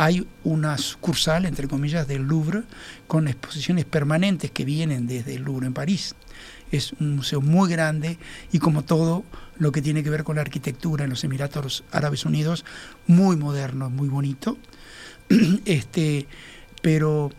[0.00, 2.62] hay una sucursal, entre comillas, del Louvre
[3.06, 6.14] con exposiciones permanentes que vienen desde el Louvre en París.
[6.72, 8.16] Es un museo muy grande
[8.50, 9.24] y como todo
[9.58, 12.64] lo que tiene que ver con la arquitectura en los Emiratos Árabes Unidos,
[13.06, 14.56] muy moderno, muy bonito.
[15.66, 16.26] este,
[16.80, 17.30] pero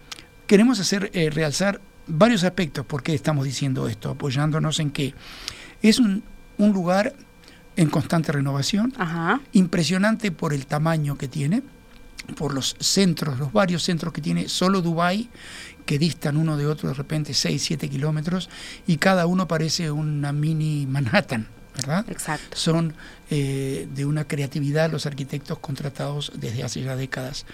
[0.45, 5.15] queremos hacer eh, realzar varios aspectos por qué estamos diciendo esto, apoyándonos en que
[5.81, 6.21] es un,
[6.59, 7.15] lugar
[7.75, 8.93] en constante renovación,
[9.51, 11.63] impresionante por el tamaño que tiene,
[12.35, 15.29] por los centros, los varios centros que tiene solo Dubái,
[15.85, 18.49] que distan uno de otro de repente 6, 7 kilómetros,
[18.87, 21.47] y cada uno parece una mini Manhattan.
[21.75, 22.05] ¿Verdad?
[22.09, 22.57] Exacto.
[22.57, 22.93] Son
[23.29, 27.45] eh, de una creatividad los arquitectos contratados desde hace ya décadas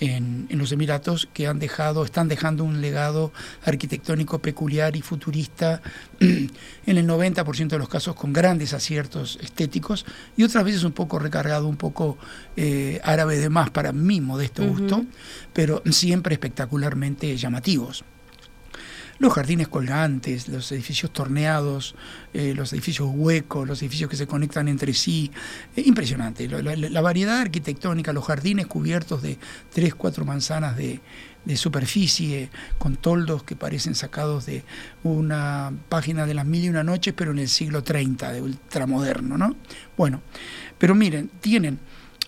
[0.00, 3.32] en, los Emiratos que han dejado, están dejando un legado
[3.64, 5.82] arquitectónico peculiar y futurista
[6.20, 6.50] en
[6.84, 10.04] el 90% de los casos con grandes aciertos estéticos
[10.36, 12.18] y otras veces un poco recargado, un poco
[12.56, 15.04] eh, árabe de más para mí, modesto gusto,
[15.52, 18.04] pero siempre espectacularmente llamativos
[19.20, 21.94] los jardines colgantes, los edificios torneados,
[22.32, 25.30] eh, los edificios huecos, los edificios que se conectan entre sí.
[25.76, 26.48] impresionante.
[26.48, 29.38] La, variedad arquitectónica, los jardines cubiertos de
[29.72, 31.00] tres, cuatro manzanas de,
[31.54, 34.64] superficie, con toldos que parecen sacados de
[35.02, 39.36] una página de las mil y una noches, pero en el siglo 30, de ultramoderno,
[39.36, 39.54] ¿no?
[39.98, 40.22] Bueno,
[40.78, 41.78] pero miren, tienen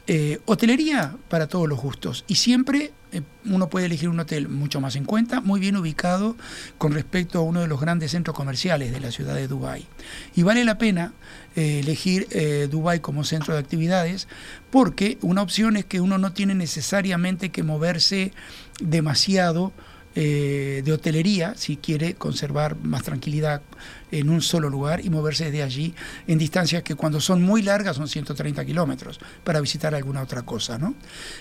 [0.06, 4.80] eh, hotelería para todos los gustos y siempre eh, uno puede elegir un hotel mucho
[4.80, 6.36] más en cuenta, muy bien ubicado
[6.78, 9.86] con respecto a uno de los grandes centros comerciales de la ciudad de Dubái.
[10.34, 11.12] Y vale la pena
[11.54, 12.26] eh, elegir
[12.70, 14.28] Dubái como centro de actividades
[14.70, 18.32] porque una opción es que uno no tiene necesariamente que moverse
[18.80, 19.72] demasiado
[20.14, 23.62] eh, de hotelería, si quiere conservar más tranquilidad
[24.10, 25.94] en un solo lugar y moverse desde allí
[26.26, 30.78] en distancias que cuando son muy largas son 130 kilómetros para visitar alguna otra cosa.
[30.78, 30.94] ¿no?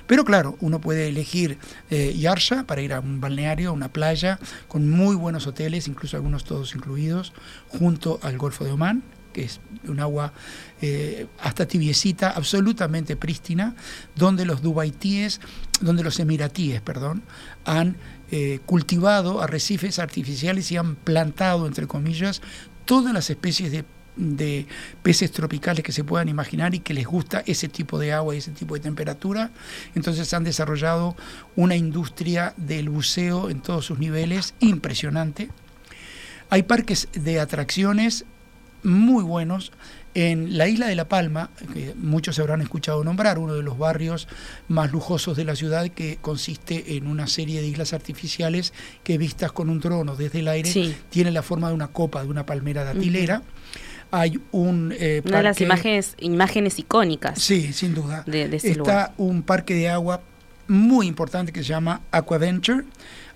[0.08, 1.58] Pero claro, uno puede elegir
[1.90, 6.16] eh, Yarsha para ir a un balneario, a una playa, con muy buenos hoteles, incluso
[6.16, 7.34] algunos todos incluidos,
[7.68, 10.34] junto al Golfo de Omán que es un agua
[10.82, 13.76] eh, hasta tibiecita, absolutamente prístina,
[14.16, 15.42] donde los dubaitíes,
[15.82, 17.24] donde los emiratíes, perdón,
[17.66, 17.98] han
[18.32, 22.42] eh, cultivado arrecifes artificiales y han plantado, entre comillas,
[22.86, 24.68] todas las especies de, de,
[25.04, 28.38] peces tropicales que se puedan imaginar y que les gusta ese tipo de agua y
[28.38, 29.52] ese tipo de temperatura.
[29.96, 31.16] Entonces han desarrollado
[31.56, 35.50] una industria del buceo en todos sus niveles impresionante.
[36.50, 38.26] Hay parques de atracciones
[38.84, 39.72] muy buenos
[40.14, 43.78] En la isla de La Palma, que muchos se habrán escuchado nombrar, uno de los
[43.78, 44.28] barrios
[44.68, 48.74] más lujosos de la ciudad, que consiste en una serie de islas artificiales
[49.06, 50.94] que vistas con un trono desde el aire, Sí.
[51.10, 53.42] tiene la forma de una copa, de una palmera datilera.
[54.12, 57.42] Hay un eh, Una de las parque- imágenes, imágenes icónicas.
[57.42, 58.24] Sí, sin duda.
[58.28, 59.14] de- de ese Está lugar.
[59.16, 60.20] un parque de agua
[60.68, 62.84] muy importante que se llama Aquaventure.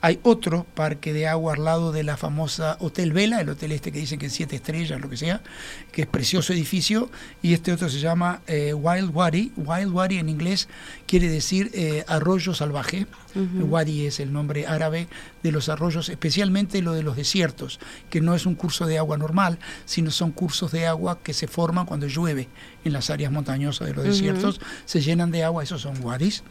[0.01, 3.91] Hay otro parque de agua al lado de la famosa Hotel Vela, el hotel este
[3.91, 5.41] que dicen que es siete estrellas, lo que sea,
[5.91, 7.09] que es precioso edificio.
[7.41, 9.51] Y este otro se llama eh, Wild Wadi.
[9.55, 10.67] Wild Wadi en inglés
[11.07, 13.07] quiere decir eh, arroyo salvaje.
[13.35, 15.09] Wadi es el nombre árabe
[15.43, 19.17] de los arroyos, especialmente lo de los desiertos, que no es un curso de agua
[19.17, 22.47] normal, sino son cursos de agua que se forman cuando llueve
[22.85, 26.43] en las áreas montañosas de los desiertos, se llenan de agua, esos son wadis.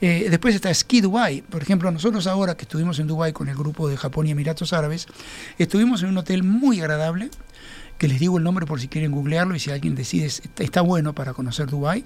[0.00, 1.42] Eh, después está Ski Dubai.
[1.42, 4.72] Por ejemplo, nosotros ahora que estuvimos en Dubai con el grupo de Japón y Emiratos
[4.72, 5.06] Árabes,
[5.58, 7.30] estuvimos en un hotel muy agradable,
[7.98, 10.80] que les digo el nombre por si quieren googlearlo y si alguien decide, está, está
[10.80, 12.04] bueno para conocer Dubai,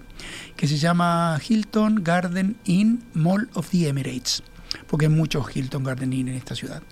[0.56, 4.42] que se llama Hilton Garden Inn Mall of the Emirates,
[4.86, 6.82] porque hay muchos Hilton Garden Inn en esta ciudad.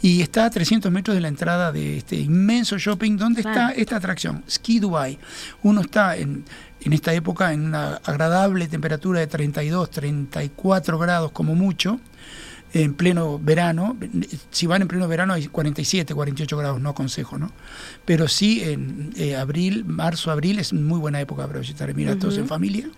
[0.00, 3.72] Y está a 300 metros de la entrada de este inmenso shopping donde está Ah.
[3.76, 5.18] esta atracción, Ski Dubai.
[5.62, 6.44] Uno está en,
[6.80, 12.00] en esta época en una agradable temperatura de 32, 34 grados como mucho,
[12.74, 13.96] en pleno verano.
[14.50, 17.52] Si van en pleno verano hay 47, 48 grados, no aconsejo, ¿no?
[18.04, 22.48] Pero sí en eh, abril, marzo, abril es muy buena época para visitar Emiratos en
[22.48, 22.88] familia.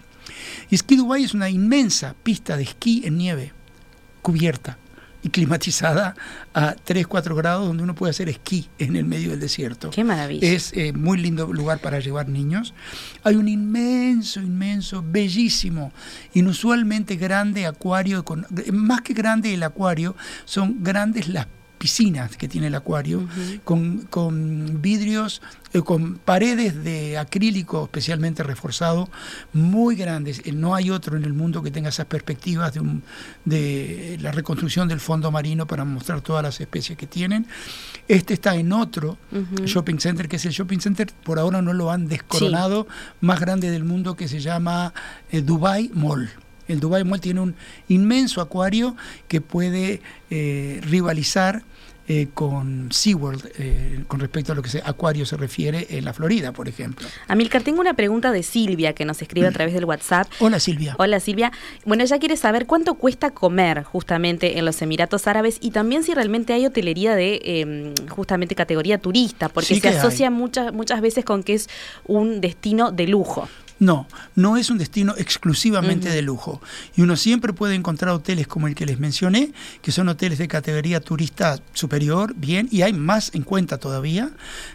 [0.70, 3.52] Y Ski Dubai es una inmensa pista de esquí en nieve,
[4.24, 4.78] cubierta
[5.22, 6.14] y climatizada
[6.54, 9.90] a 3, 4 grados, donde uno puede hacer esquí en el medio del desierto.
[9.90, 10.46] Qué maravilla.
[10.46, 12.74] Es eh, muy lindo lugar para llevar niños.
[13.22, 15.92] Hay un inmenso, inmenso, bellísimo,
[16.32, 18.24] inusualmente grande acuario.
[18.24, 21.46] Con, más que grande el acuario, son grandes las
[21.88, 23.28] piscinas que tiene el acuario,
[23.62, 25.42] con, con vidrios,
[25.74, 29.10] eh, con paredes de acrílico especialmente reforzado,
[29.52, 30.40] muy grandes.
[30.46, 33.02] Eh, No hay otro en el mundo que tenga esas perspectivas de, un-
[33.44, 37.46] de la reconstrucción del fondo marino para mostrar todas las especies que tienen.
[38.08, 39.18] Este está en otro
[39.66, 42.86] shopping center, que es el shopping center, por ahora no lo han descoronado,
[43.20, 44.94] más grande del mundo que se llama
[45.30, 46.30] eh, Dubai Mall.
[46.66, 47.54] El Dubai Mall tiene un
[47.88, 48.96] inmenso acuario
[49.28, 51.62] que puede eh, rivalizar
[52.06, 56.12] eh, con SeaWorld eh, con respecto a lo que se, acuario se refiere en la
[56.12, 57.06] Florida, por ejemplo.
[57.28, 60.26] Amilcar, tengo una pregunta de Silvia que nos escribe a través del WhatsApp.
[60.40, 60.96] Hola Silvia.
[60.98, 61.52] Hola Silvia.
[61.84, 66.12] Bueno, ella quiere saber cuánto cuesta comer justamente en los Emiratos Árabes y también si
[66.14, 69.96] realmente hay hotelería de eh, justamente categoría turista, porque Sí se hay.
[69.96, 71.68] asocia muchas, muchas veces con que es
[72.04, 73.48] un destino de lujo.
[73.78, 76.62] No, no es un destino exclusivamente de lujo.
[76.96, 80.48] Y uno siempre puede encontrar hoteles como el que les mencioné, que son hoteles de
[80.48, 84.30] categoría turista superior, bien, y hay más en cuenta todavía.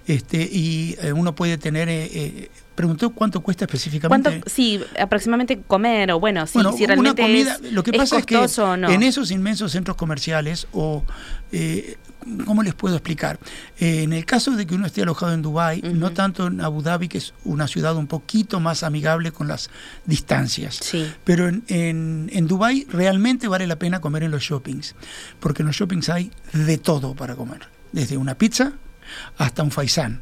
[0.05, 1.89] Este, y eh, uno puede tener.
[1.89, 4.29] eh, eh, preguntó cuánto cuesta específicamente.
[4.29, 7.91] ¿Cuánto, sí, aproximadamente comer o bueno, sí, Bueno, si una realmente comida, es, lo que
[7.91, 8.35] es pasa es que
[8.77, 8.89] no.
[8.89, 11.03] en esos inmensos centros comerciales o
[11.51, 11.97] eh,
[12.45, 13.39] ¿cómo les puedo explicar?
[13.79, 16.81] Eh, en el caso de que uno esté alojado en Dubái, no tanto en Abu
[16.81, 19.69] Dhabi, que es una ciudad un poquito más amigable con las
[20.05, 20.79] distancias.
[20.81, 21.11] Sí.
[21.23, 24.95] Pero en, en, en Dubái realmente vale la pena comer en los shoppings,
[25.39, 28.73] porque en los shoppings hay de todo para comer, desde una pizza
[29.37, 30.21] hasta un faisán,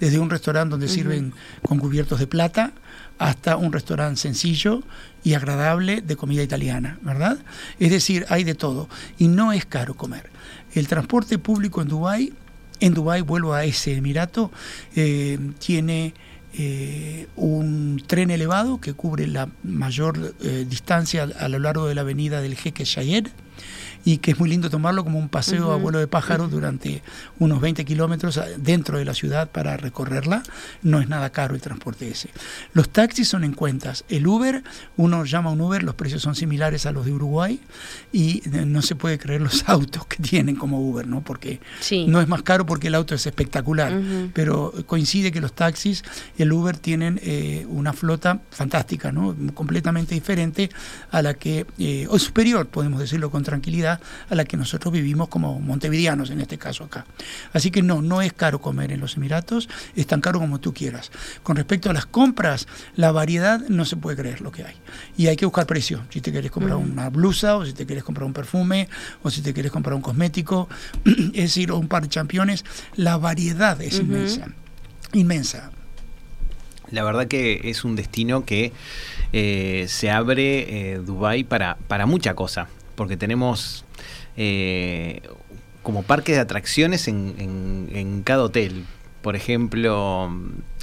[0.00, 2.72] desde un restaurante donde sirven con cubiertos de plata
[3.18, 4.82] hasta un restaurante sencillo
[5.22, 7.38] y agradable de comida italiana, ¿verdad?
[7.78, 10.30] Es decir, hay de todo y no es caro comer.
[10.74, 12.32] El transporte público en Dubái,
[12.80, 14.50] en Dubái vuelvo a ese emirato,
[14.96, 16.14] eh, tiene
[16.56, 22.02] eh, un tren elevado que cubre la mayor eh, distancia a lo largo de la
[22.02, 23.28] avenida del Jeque Shayed
[24.04, 27.02] y que es muy lindo tomarlo como un paseo a vuelo de pájaro durante
[27.38, 30.42] unos 20 kilómetros dentro de la ciudad para recorrerla.
[30.82, 32.28] No es nada caro el transporte ese.
[32.74, 34.04] Los taxis son en cuentas.
[34.08, 34.62] El Uber,
[34.96, 37.60] uno llama un Uber, los precios son similares a los de Uruguay
[38.12, 41.22] y eh, no se puede creer los autos que tienen como Uber, ¿no?
[41.22, 42.06] Porque Sí.
[42.06, 43.92] no es más caro porque el auto es espectacular,
[44.32, 46.02] pero coincide que los taxis,
[46.36, 49.34] el Uber tienen eh, una flota fantástica, ¿no?
[49.54, 50.68] completamente diferente
[51.10, 53.93] a la que, eh, o superior, podemos decirlo con tranquilidad,
[54.28, 57.06] a la que nosotros vivimos como montevideanos en este caso acá.
[57.52, 60.72] Así que no, no es caro comer en los Emiratos, es tan caro como tú
[60.72, 61.10] quieras.
[61.42, 64.74] Con respecto a las compras, la variedad no se puede creer lo que hay.
[65.16, 66.04] Y hay que buscar precio.
[66.10, 68.88] Si te quieres comprar una blusa, o si te quieres comprar un perfume,
[69.22, 70.68] o si te quieres comprar un cosmético,
[71.04, 72.64] es decir, o un par de championes,
[72.96, 74.48] la variedad es inmensa.
[75.12, 75.70] Inmensa.
[76.90, 78.72] La verdad que es un destino que
[79.32, 83.84] eh, se abre eh, Dubai para, para mucha cosa, porque tenemos
[84.36, 85.20] eh,
[85.82, 88.84] como parques de atracciones en, en- en cada hotel.
[89.22, 90.30] por ejemplo,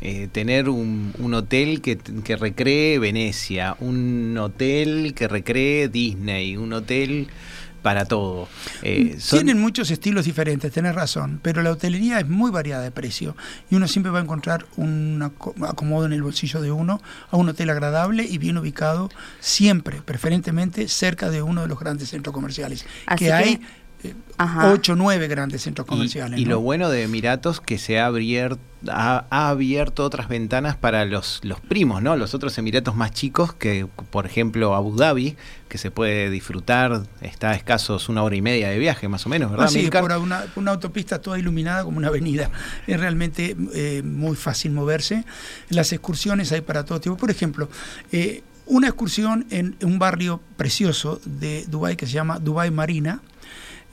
[0.01, 7.27] eh, tener un, hotel que, que, recree Venecia, un hotel que recree Disney, un hotel
[7.81, 8.47] para todo.
[8.81, 13.35] Eh, Tienen muchos estilos diferentes, tenés razón, pero la hotelería es muy variada de precio
[13.69, 15.31] y uno siempre va a encontrar un
[15.67, 19.09] acomodo en el bolsillo de uno a un hotel agradable y bien ubicado,
[19.39, 22.85] siempre, preferentemente cerca de uno de los grandes centros comerciales.
[23.17, 23.61] que hay
[24.73, 26.39] ocho o nueve grandes centros comerciales.
[26.39, 31.39] Y, lo bueno de Emiratos que se ha abierto, ha, abierto otras ventanas para los,
[31.43, 32.15] los primos, ¿no?
[32.15, 35.37] Los otros Emiratos más chicos, que por ejemplo Abu Dhabi,
[35.69, 39.29] que se puede disfrutar, está a escasos una hora y media de viaje más o
[39.29, 39.67] menos, ¿verdad?
[39.67, 42.49] Ah, sí, por una, una, autopista toda iluminada como una avenida.
[42.87, 45.23] Es realmente eh, muy fácil moverse.
[45.69, 47.17] Las excursiones hay para todo tipo.
[47.17, 47.69] Por ejemplo,
[48.11, 53.21] eh, una excursión en un barrio precioso de Dubái que se llama Dubai Marina,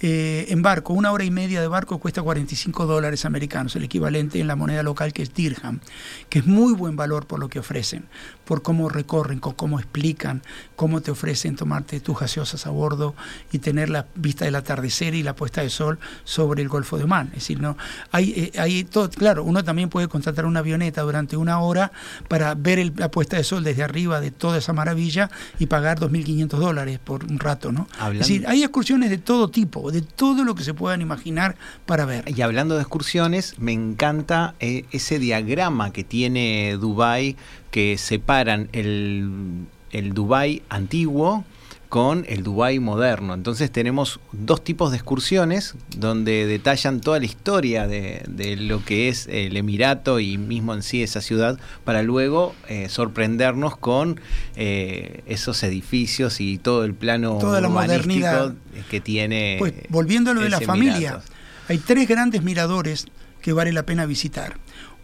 [0.01, 4.39] eh, en barco, una hora y media de barco cuesta 45 dólares americanos, el equivalente
[4.41, 5.81] en la moneda local que es dirham,
[6.29, 8.05] que es muy buen valor por lo que ofrecen,
[8.45, 10.43] por cómo recorren, cómo explican,
[10.77, 13.15] cómo te ofrecen tomarte tus gaseosas a bordo
[13.51, 17.05] y tener la vista del atardecer y la puesta de sol sobre el Golfo de
[17.05, 17.29] Oman.
[17.29, 17.77] Es decir, no
[18.13, 21.91] hay, eh, hay todo, claro, uno también puede contratar una avioneta durante una hora
[22.29, 25.29] para ver la puesta de sol desde arriba de toda esa maravilla
[25.59, 27.89] y pagar 2.500 dólares por un rato, ¿no?
[28.13, 32.05] Es decir, hay excursiones de todo tipo de todo lo que se puedan imaginar para
[32.05, 32.25] ver.
[32.27, 37.37] Y hablando de excursiones, me encanta eh, ese diagrama que tiene Dubai
[37.71, 41.45] que separan el, el Dubai antiguo
[41.89, 43.35] con el Dubai moderno.
[43.35, 48.25] Entonces tenemos dos tipos de excursiones donde detallan toda la historia de,
[48.59, 53.77] lo que es el Emirato y mismo en sí esa ciudad para luego eh, sorprendernos
[53.77, 54.21] con
[54.57, 58.55] eh, esos edificios y todo el plano toda la modernidad
[58.91, 59.57] que tiene.
[59.59, 61.21] Pues volviendo a lo de la familia,
[61.69, 63.07] hay tres grandes miradores
[63.41, 64.57] que vale la pena visitar.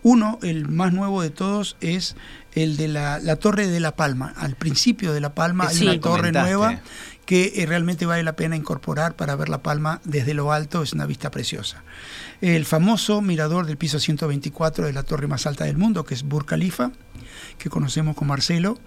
[0.05, 2.15] Uno, el más nuevo de todos, es
[2.53, 4.35] el de la, Torre de la Palma.
[4.37, 6.81] Al principio de la Palma hay una torre nueva
[7.27, 10.93] que eh, realmente vale la pena incorporar para ver la Palma desde lo alto, es
[10.93, 11.83] una vista preciosa.
[12.41, 16.25] El famoso mirador del piso 124 de la torre más alta del mundo, que es
[16.25, 16.93] Burj Khalifa,
[17.57, 18.79] que conocemos con Marcelo.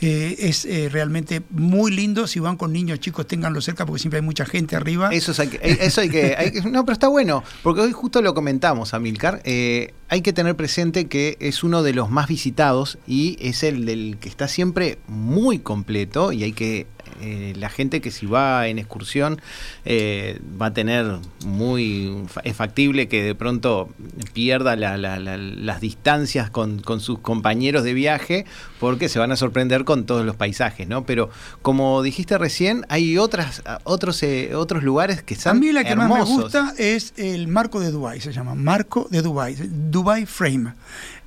[0.00, 2.26] Eh, es eh, realmente muy lindo.
[2.26, 5.10] Si van con niños chicos, ténganlo cerca porque siempre hay mucha gente arriba.
[5.12, 6.62] Eso, hay que, eso hay que.
[6.70, 9.42] no, pero está bueno, porque hoy justo lo comentamos, Amilcar.
[9.44, 14.16] hay que tener presente que es uno de los más visitados y es el del
[14.18, 16.86] que está siempre muy completo y hay que
[17.20, 19.40] eh, la gente que si va en excursión
[19.84, 22.24] eh, va a tener muy...
[22.42, 23.88] es factible que de pronto
[24.32, 28.46] pierda las distancias con, sus compañeros de viaje
[28.80, 31.06] porque se van a sorprender con todos los paisajes, ¿no?
[31.06, 31.30] Pero
[31.62, 35.56] como dijiste recién, hay otras, otros, eh, otros lugares que están...
[35.56, 39.06] A mí la que más me gusta es el Marco de Dubai, se llama Marco
[39.10, 40.72] de Dubai, Dubai Frame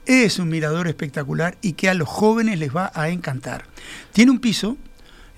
[0.08, 3.66] es un mirador espectacular y que a los jóvenes les va a encantar.
[4.14, 4.78] Tiene un piso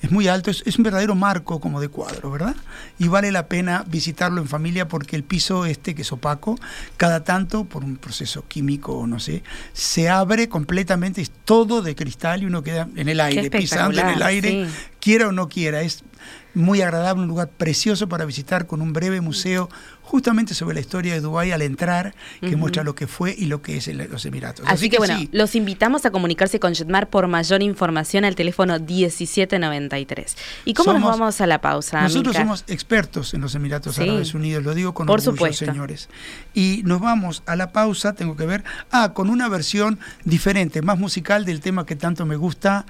[0.02, 2.56] es muy alto, es, un verdadero marco como de cuadro, ¿verdad?
[2.98, 6.58] Y vale la pena visitarlo en familia porque el piso este, que es opaco,
[6.98, 9.44] cada tanto, por un proceso químico o no sé,
[9.74, 14.08] se abre completamente, es todo de cristal y uno queda en el aire, pisando en
[14.08, 14.68] el aire,
[15.00, 15.82] quiera o no quiera.
[15.82, 16.04] Es
[16.54, 19.70] muy agradable, un lugar precioso para visitar con un breve museo
[20.10, 23.62] justamente sobre la historia de Dubái al entrar, que muestra lo que fue y lo
[23.62, 24.66] que es los Emiratos.
[24.68, 30.36] Así, que, bueno, los invitamos a comunicarse con Jetmar por mayor información al teléfono 1793.
[30.66, 32.02] ¿Y cómo nos vamos a la pausa?
[32.02, 35.66] Nosotros somos expertos en los Emiratos Árabes Unidos, lo digo con por supuesto.
[35.66, 36.10] señores.
[36.56, 40.98] Y nos vamos a la pausa, tengo que ver, ah, con una versión diferente, más
[40.98, 42.88] musical del tema que tanto me gusta.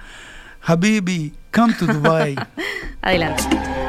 [0.68, 2.36] Habibi, come to Dubai.
[3.03, 3.89] Adelante.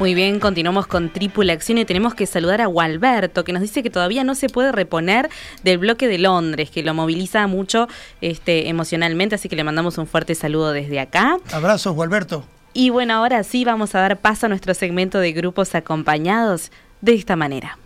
[0.00, 3.80] Muy bien, continuamos con Tripula Acción y tenemos que saludar a Gualberto, que nos dice
[3.84, 5.30] que todavía no se puede reponer
[5.62, 7.86] del bloque de Londres, que lo moviliza mucho
[8.20, 11.38] este, emocionalmente, así que le mandamos un fuerte saludo desde acá.
[11.52, 12.44] Abrazos, Gualberto.
[12.72, 17.14] Y bueno, ahora sí vamos a dar paso a nuestro segmento de grupos acompañados de
[17.14, 17.78] esta manera.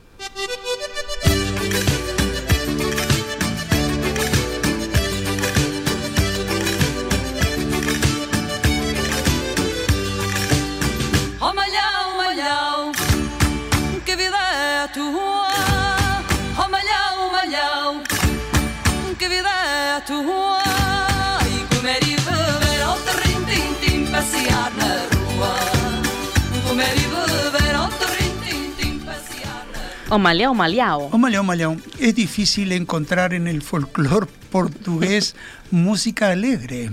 [30.11, 31.11] O maleao, maleao.
[31.13, 31.77] O maleao, maleao.
[31.99, 35.37] Es difícil encontrar en el folclore portugués
[35.71, 36.91] música alegre,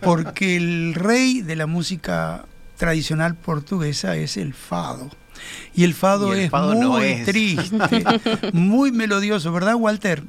[0.00, 2.44] porque el rey de la música
[2.76, 5.10] tradicional portuguesa es el fado.
[5.76, 8.04] Y el fado es muy triste,
[8.52, 10.24] muy melodioso, ¿verdad, Walter?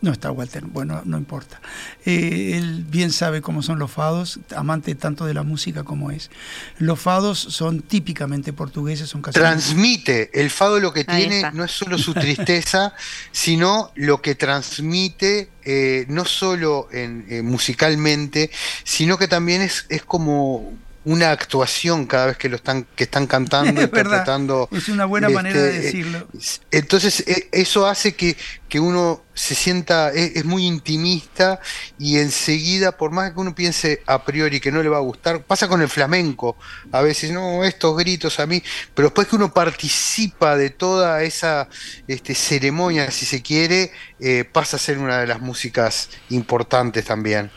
[0.00, 1.60] No está Walter, bueno, no importa.
[2.04, 6.30] Eh, él bien sabe cómo son los fados, amante tanto de la música como es.
[6.78, 9.40] Los fados son típicamente portugueses, son casi...
[9.40, 12.94] Transmite, el fado lo que tiene no es solo su tristeza,
[13.32, 18.50] sino lo que transmite eh, no solo en, eh, musicalmente,
[18.84, 20.72] sino que también es, es como
[21.08, 25.58] una actuación cada vez que lo están que están cantando interpretando es una buena manera
[25.58, 26.28] de este, decirlo.
[26.70, 28.36] entonces e, eso hace que,
[28.68, 31.60] que uno se sienta es, es, muy intimista
[31.98, 35.44] y enseguida por más que uno piense a priori que no le va a gustar
[35.44, 36.56] pasa con el flamenco.
[36.92, 38.62] A veces no estos gritos a mí
[38.94, 41.70] pero después que uno participa de toda esa
[42.06, 47.50] este, ceremonia si se quiere eh, pasa a ser una de las músicas importantes también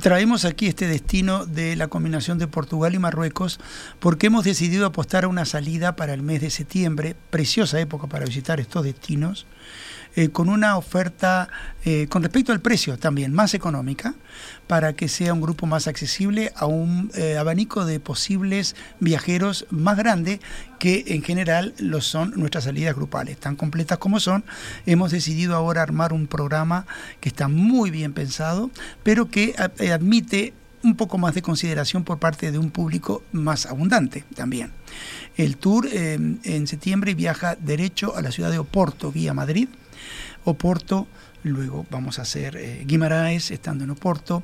[0.00, 3.60] Traemos aquí este destino de la combinación de Portugal y Marruecos
[4.00, 8.24] porque hemos decidido apostar a una salida para el mes de septiembre, preciosa época para
[8.24, 9.46] visitar estos destinos,
[10.16, 11.48] eh, con una oferta
[11.84, 14.14] eh, con respecto al precio también más económica,
[14.68, 19.96] para que sea un grupo más accesible a un eh, abanico de posibles viajeros más
[19.96, 20.40] grande
[20.78, 23.38] que en general lo son nuestras salidas grupales.
[23.38, 24.44] Tan completas como son,
[24.86, 26.86] hemos decidido ahora armar un programa
[27.20, 28.70] que está muy bien pensado,
[29.02, 29.56] pero que
[29.92, 30.54] admite
[30.84, 34.70] un poco más de consideración por parte de un público más abundante también.
[35.36, 39.68] El tour en septiembre viaja derecho a la ciudad de Oporto, vía Madrid,
[40.44, 41.06] Oporto,
[41.42, 44.42] luego vamos a hacer eh, Guimaraes, estando en Oporto.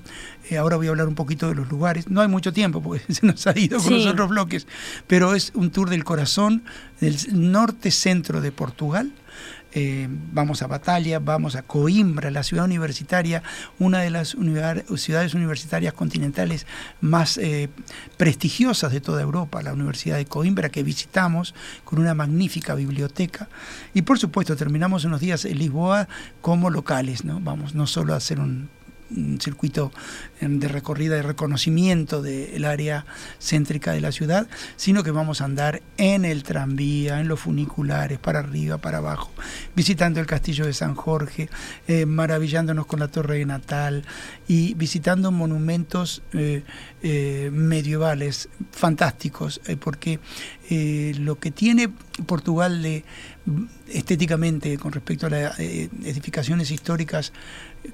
[0.48, 2.08] Eh, ahora voy a hablar un poquito de los lugares.
[2.08, 4.66] No hay mucho tiempo porque se nos ha ido con los otros bloques,
[5.06, 6.62] pero es un tour del corazón
[7.00, 9.12] del norte-centro de Portugal
[9.72, 13.42] eh, vamos a Batalla, vamos a Coimbra, la ciudad universitaria,
[13.78, 14.36] una de las
[14.96, 16.66] ciudades universitarias continentales
[17.00, 17.68] más eh,
[18.16, 21.54] prestigiosas de toda Europa, la Universidad de Coimbra, que visitamos
[21.84, 23.48] con una magnífica biblioteca.
[23.94, 26.08] Y por supuesto, terminamos unos días en Lisboa
[26.40, 27.40] como locales, ¿no?
[27.40, 28.68] Vamos no solo a hacer un
[29.16, 29.92] un circuito
[30.40, 33.04] em, de recorrida y reconocimiento del área
[33.38, 38.18] céntrica de la ciudad, sino que vamos a andar en el tranvía, en los funiculares,
[38.18, 39.30] para arriba, para abajo,
[39.74, 41.48] visitando el castillo de San Jorge,
[41.88, 44.04] eh, maravillándonos con la torre de Natal
[44.48, 46.62] y visitando monumentos eh,
[47.02, 50.20] eh, medievales fantásticos, porque
[51.18, 51.88] lo que tiene
[52.26, 53.04] Portugal de
[53.88, 57.32] estéticamente con respecto a las edificaciones históricas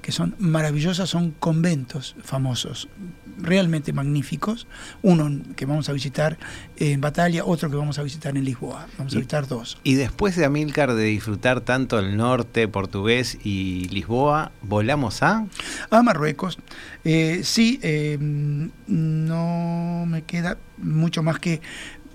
[0.01, 2.89] que son maravillosas, son conventos famosos,
[3.37, 4.67] realmente magníficos.
[5.01, 6.37] Uno que vamos a visitar
[6.77, 8.87] en Batalla, otro que vamos a visitar en Lisboa.
[8.97, 9.77] Vamos a visitar dos.
[9.83, 15.45] Y después de Amílcar de disfrutar tanto el norte portugués y Lisboa, ¿volamos a?
[15.89, 16.57] A Marruecos.
[17.03, 21.61] Eh, sí, eh, no me queda mucho más que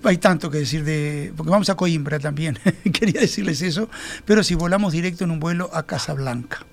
[0.04, 1.32] hay tanto que decir de.
[1.36, 2.58] Porque vamos a Coimbra también,
[2.92, 3.88] quería decirles eso.
[4.24, 6.66] Pero si volamos directo en un vuelo a Casablanca.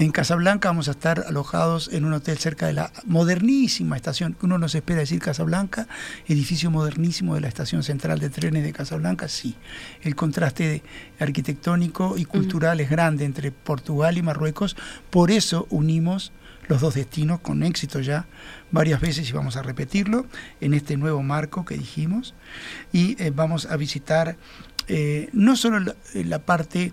[0.00, 4.46] En Casablanca vamos a estar alojados en un hotel cerca de la modernísima estación, que
[4.46, 5.88] uno nos espera decir Casablanca,
[6.28, 9.56] edificio modernísimo de la estación central de trenes de Casablanca, sí.
[10.02, 10.84] El contraste
[11.18, 14.76] arquitectónico y cultural es grande entre Portugal y Marruecos,
[15.10, 16.30] por eso unimos
[16.68, 18.26] los dos destinos con éxito ya
[18.70, 20.26] varias veces y vamos a repetirlo
[20.60, 22.34] en este nuevo marco que dijimos.
[22.92, 24.36] Y eh, vamos a visitar
[24.90, 26.92] eh, no solo la, parte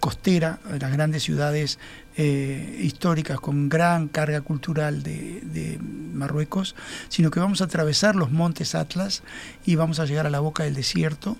[0.00, 1.78] costera de las grandes ciudades
[2.16, 5.78] eh, históricas con gran carga cultural de,
[6.14, 6.76] Marruecos,
[7.08, 9.24] sino que vamos a atravesar los montes Atlas
[9.66, 11.36] y vamos a llegar a la boca del desierto,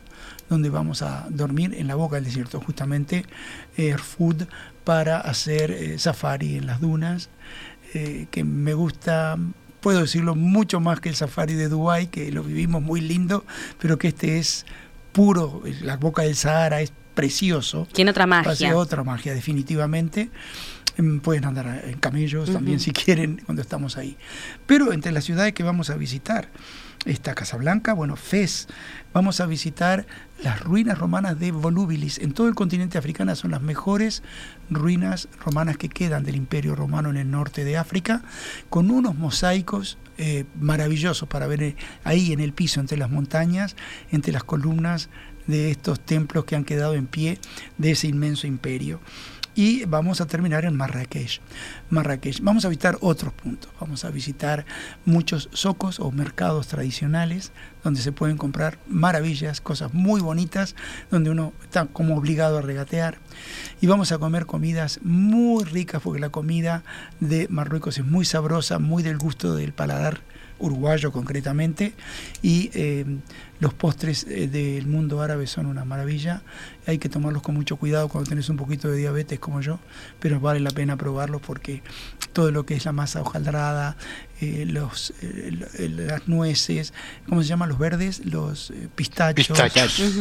[0.48, 3.24] donde vamos a dormir en la boca del desierto, justamente
[3.76, 4.48] Air Food
[4.82, 7.30] para hacer eh, safari en las dunas,
[7.94, 9.38] eh, que me gusta
[9.80, 13.44] puedo decirlo, mucho más que el safari de Dubái, que lo vivimos muy lindo,
[13.78, 14.64] pero que este es
[15.12, 17.86] puro, la boca del Sahara es precioso.
[17.92, 18.76] Tiene otra magia.
[18.76, 20.30] otra magia, definitivamente.
[20.96, 24.16] Em, pueden andar en camellos también si quieren cuando estamos ahí.
[24.66, 26.48] Pero entre las ciudades que vamos a visitar
[27.04, 28.68] está Casablanca, bueno, Fez,
[29.12, 30.06] vamos a visitar
[30.42, 32.18] las ruinas romanas de Volubilis.
[32.18, 34.22] En todo el continente africano son las mejores
[34.70, 38.22] ruinas romanas que quedan del Imperio Romano en el norte de África,
[38.70, 43.76] con unos mosaicos eh, maravillosos para ver eh, ahí en el piso, entre las montañas,
[44.10, 45.10] entre las columnas
[45.47, 47.38] de estos templos que han quedado en pie
[47.78, 49.01] de ese inmenso imperio
[49.55, 51.40] y vamos a terminar en Marrakech.
[51.90, 52.40] Marrakech.
[52.42, 53.70] Vamos a visitar otros puntos.
[53.80, 54.66] Vamos a visitar
[55.05, 60.74] muchos socos o mercados tradicionales donde se pueden comprar maravillas, cosas muy bonitas,
[61.11, 63.18] donde uno está como obligado a regatear.
[63.80, 66.82] Y vamos a comer comidas muy ricas porque la comida
[67.20, 70.22] de Marruecos es muy sabrosa, muy del gusto del paladar
[70.59, 71.95] uruguayo concretamente,
[72.40, 73.05] y eh,
[73.61, 76.42] los postres eh, del mundo árabe son una maravilla.
[76.86, 79.78] Hay que tomarlos con mucho cuidado cuando tenés un poquito de diabetes como yo,
[80.20, 81.82] pero vale la pena probarlos porque
[82.32, 83.96] todo lo que es la masa hojaldrada,
[84.40, 85.14] eh, los,
[85.78, 86.92] las nueces,
[87.28, 88.26] ¿cómo se llaman los verdes?
[88.26, 89.48] Los pistachos,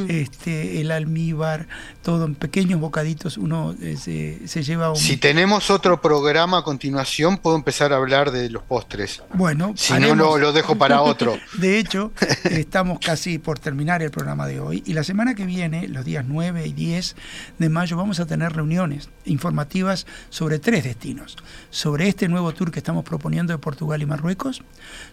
[0.08, 1.68] este, el almíbar,
[2.02, 4.96] todo en pequeños bocaditos uno se, se, lleva un...
[4.96, 9.24] Si tenemos otro programa a continuación, puedo empezar a hablar de los postres.
[9.34, 11.38] Bueno, si no, lo dejo para otro.
[11.58, 12.12] de hecho,
[12.46, 16.26] estamos casi por terminar el programa de hoy y la semana que viene, los días
[16.28, 17.16] 9 y 10
[17.58, 21.38] de mayo, vamos a tener reuniones informativas sobre tres destinos.
[21.70, 24.62] Sobre este nuevo tour que estamos proponiendo de Portugal y Marruecos,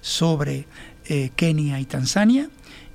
[0.00, 0.66] sobre
[1.04, 2.50] eh, Kenia y Tanzania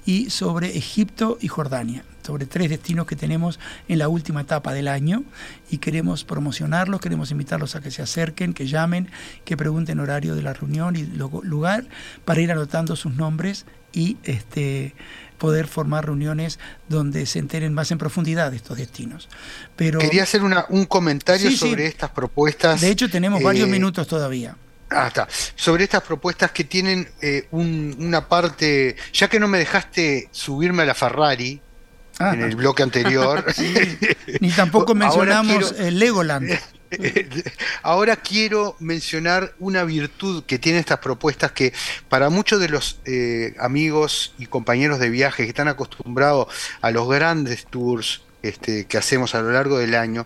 [0.05, 4.87] y sobre Egipto y Jordania sobre tres destinos que tenemos en la última etapa del
[4.87, 5.23] año
[5.69, 9.09] y queremos promocionarlos, queremos invitarlos a que se acerquen, que llamen,
[9.45, 11.85] que pregunten horario de la reunión y lugar
[12.25, 14.95] para ir anotando sus nombres y este
[15.37, 19.29] poder formar reuniones donde se enteren más en profundidad de estos destinos.
[19.75, 22.81] Pero quería hacer un comentario sobre estas propuestas.
[22.81, 24.57] De hecho tenemos varios eh, minutos todavía.
[24.89, 25.27] Ah, está.
[25.55, 30.85] Sobre estas propuestas que tienen eh, una parte, ya que no me dejaste subirme a
[30.85, 31.61] la Ferrari,
[32.19, 32.33] Ah.
[32.33, 33.45] en el bloque anterior.
[34.39, 36.49] Ni tampoco mencionamos el Legoland.
[37.83, 41.73] Ahora quiero mencionar una virtud que tiene estas propuestas que
[42.07, 46.47] para muchos de los eh, amigos y compañeros de viaje que están acostumbrados
[46.81, 50.25] a los grandes tours este, que hacemos a lo largo del año,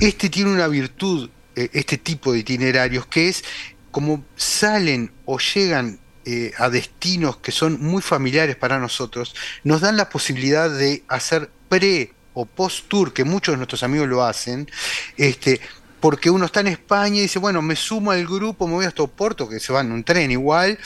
[0.00, 3.44] este tiene una virtud, eh, este tipo de itinerarios, que es
[3.92, 9.96] como salen o llegan eh, a destinos que son muy familiares para nosotros, nos dan
[9.96, 14.68] la posibilidad de hacer pre o post tour, que muchos de nuestros amigos lo hacen,
[15.16, 15.60] este,
[16.00, 19.02] porque uno está en España y dice, bueno, me sumo al grupo, me voy hasta
[19.02, 20.78] Oporto, que se va en un tren igual,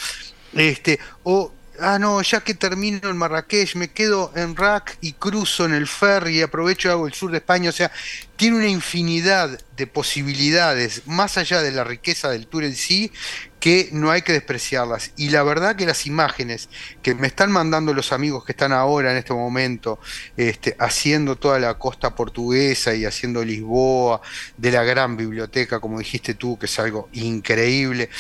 [0.55, 5.65] este, o ah, no, ya que termino en Marrakech, me quedo en Rack y cruzo
[5.65, 7.71] en el ferry y aprovecho y hago el sur de España.
[7.71, 7.91] O sea,
[8.37, 13.13] tiene una infinidad de posibilidades, más allá de la riqueza del tour en sí,
[13.61, 15.13] que no hay que despreciarlas.
[15.17, 16.69] Y la verdad que las imágenes
[17.03, 19.99] que me están mandando los amigos que están ahora en este momento,
[20.37, 24.21] este, haciendo toda la costa portuguesa y haciendo Lisboa,
[24.57, 28.11] de la gran biblioteca, como dijiste tú, que es algo increíble,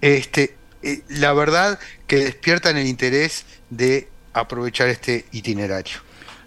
[0.00, 5.96] este, eh, la verdad que despiertan el interés de aprovechar este itinerario.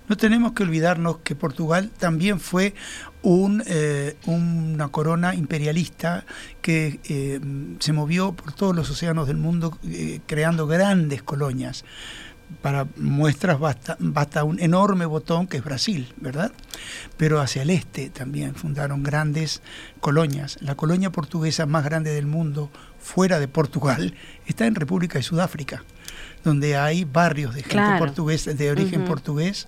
[0.08, 2.76] No tenemos que olvidarnos que Portugal también fue
[3.24, 6.26] un, eh, una corona imperialista
[6.62, 7.42] que eh,
[7.80, 9.78] se movió por todos los océanos del mundo
[10.28, 11.84] creando grandes colonias.
[12.62, 16.54] Para muestras basta, basta un enorme botón que es Brasil, ¿verdad?
[17.18, 19.62] Pero hacia el este también fundaron grandes
[20.00, 20.58] colonias.
[20.62, 22.72] La colonia portuguesa más grande del mundo
[23.08, 24.14] fuera de Portugal
[24.46, 25.84] está en República de Sudáfrica,
[26.44, 29.68] donde hay barrios de gente portuguesa, de origen portugués,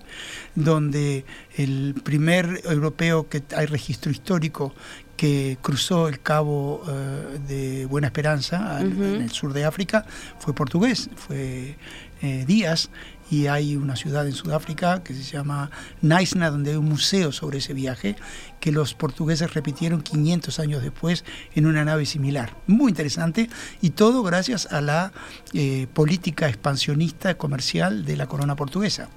[0.54, 1.24] donde
[1.56, 4.74] el primer europeo que hay registro histórico
[5.16, 10.04] que cruzó el cabo eh, de Buena Esperanza en el sur de África
[10.38, 11.76] fue portugués, fue
[12.22, 12.90] eh, Díaz,
[13.30, 15.70] y hay una ciudad en Sudáfrica que se llama
[16.02, 18.16] Naisna, donde hay un museo sobre ese viaje
[18.58, 21.24] que los portugueses repitieron 500 años después
[21.54, 22.56] en una nave similar.
[22.66, 23.48] Muy interesante
[23.80, 25.12] y todo gracias a la
[25.52, 29.08] eh, política expansionista comercial de la corona portuguesa.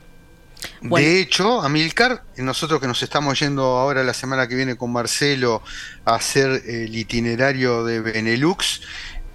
[0.81, 5.61] De hecho, Amilcar, nosotros que nos estamos yendo ahora la semana que viene con Marcelo
[6.05, 8.81] a hacer el itinerario de Benelux,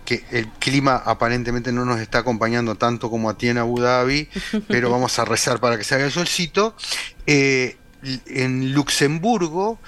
[0.09, 4.27] que el clima aparentemente no nos está acompañando tanto como a ti en Abu Dhabi,
[4.69, 6.75] pero vamos a rezar para que se haga el solcito.
[7.27, 7.77] Eh,
[8.25, 9.79] en Luxemburgo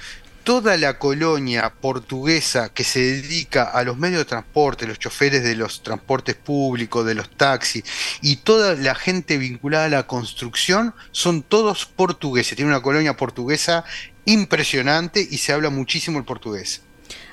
[0.45, 5.57] toda la colonia portuguesa que se dedica a los medios de transporte, los choferes de
[5.57, 7.85] los transportes públicos, de los taxis
[8.21, 12.57] y toda la gente vinculada a la construcción son todos portugueses.
[12.57, 13.85] Tiene una colonia portuguesa
[14.27, 16.83] impresionante y se habla muchísimo el portugués.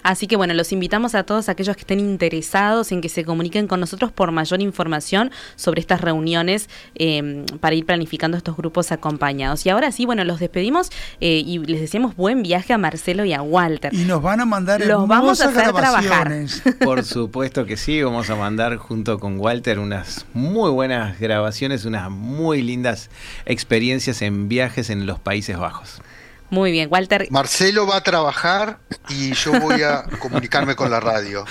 [0.04, 3.68] Así que bueno, los invitamos a todos aquellos que estén interesados en que se comuniquen
[3.68, 9.66] con nosotros por mayor información sobre estas reuniones em, para ir planificando estos grupos acompañados.
[9.66, 10.89] Y ahora sí, bueno, los despedimos
[11.22, 13.93] eh, y les deseamos buen viaje a Marcelo y a Walter.
[13.93, 16.32] Y nos van a mandar los vamos a hacer trabajar.
[16.84, 22.10] Por supuesto que sí, vamos a mandar junto con Walter unas muy buenas grabaciones, unas
[22.10, 23.10] muy lindas
[23.45, 26.02] experiencias en viajes en los Países Bajos.
[26.50, 27.28] Muy bien, Walter.
[27.30, 28.80] Marcelo va a trabajar
[29.10, 31.45] y yo voy a comunicarme con la radio.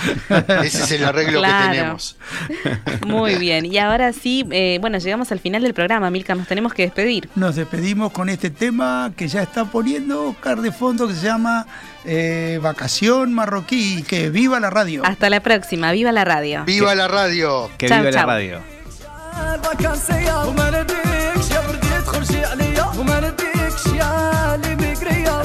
[0.62, 2.16] Ese es el arreglo que tenemos.
[3.07, 6.72] Muy bien, y ahora sí, eh, bueno, llegamos al final del programa, Milka, nos tenemos
[6.72, 7.28] que despedir.
[7.34, 11.66] Nos despedimos con este tema que ya está poniendo Oscar de fondo que se llama
[12.05, 14.03] eh, Vacación Marroquí.
[14.03, 15.03] Que viva la radio.
[15.05, 16.64] Hasta la próxima, viva la radio.
[16.64, 17.70] Viva la radio.
[17.78, 18.61] Que viva la radio.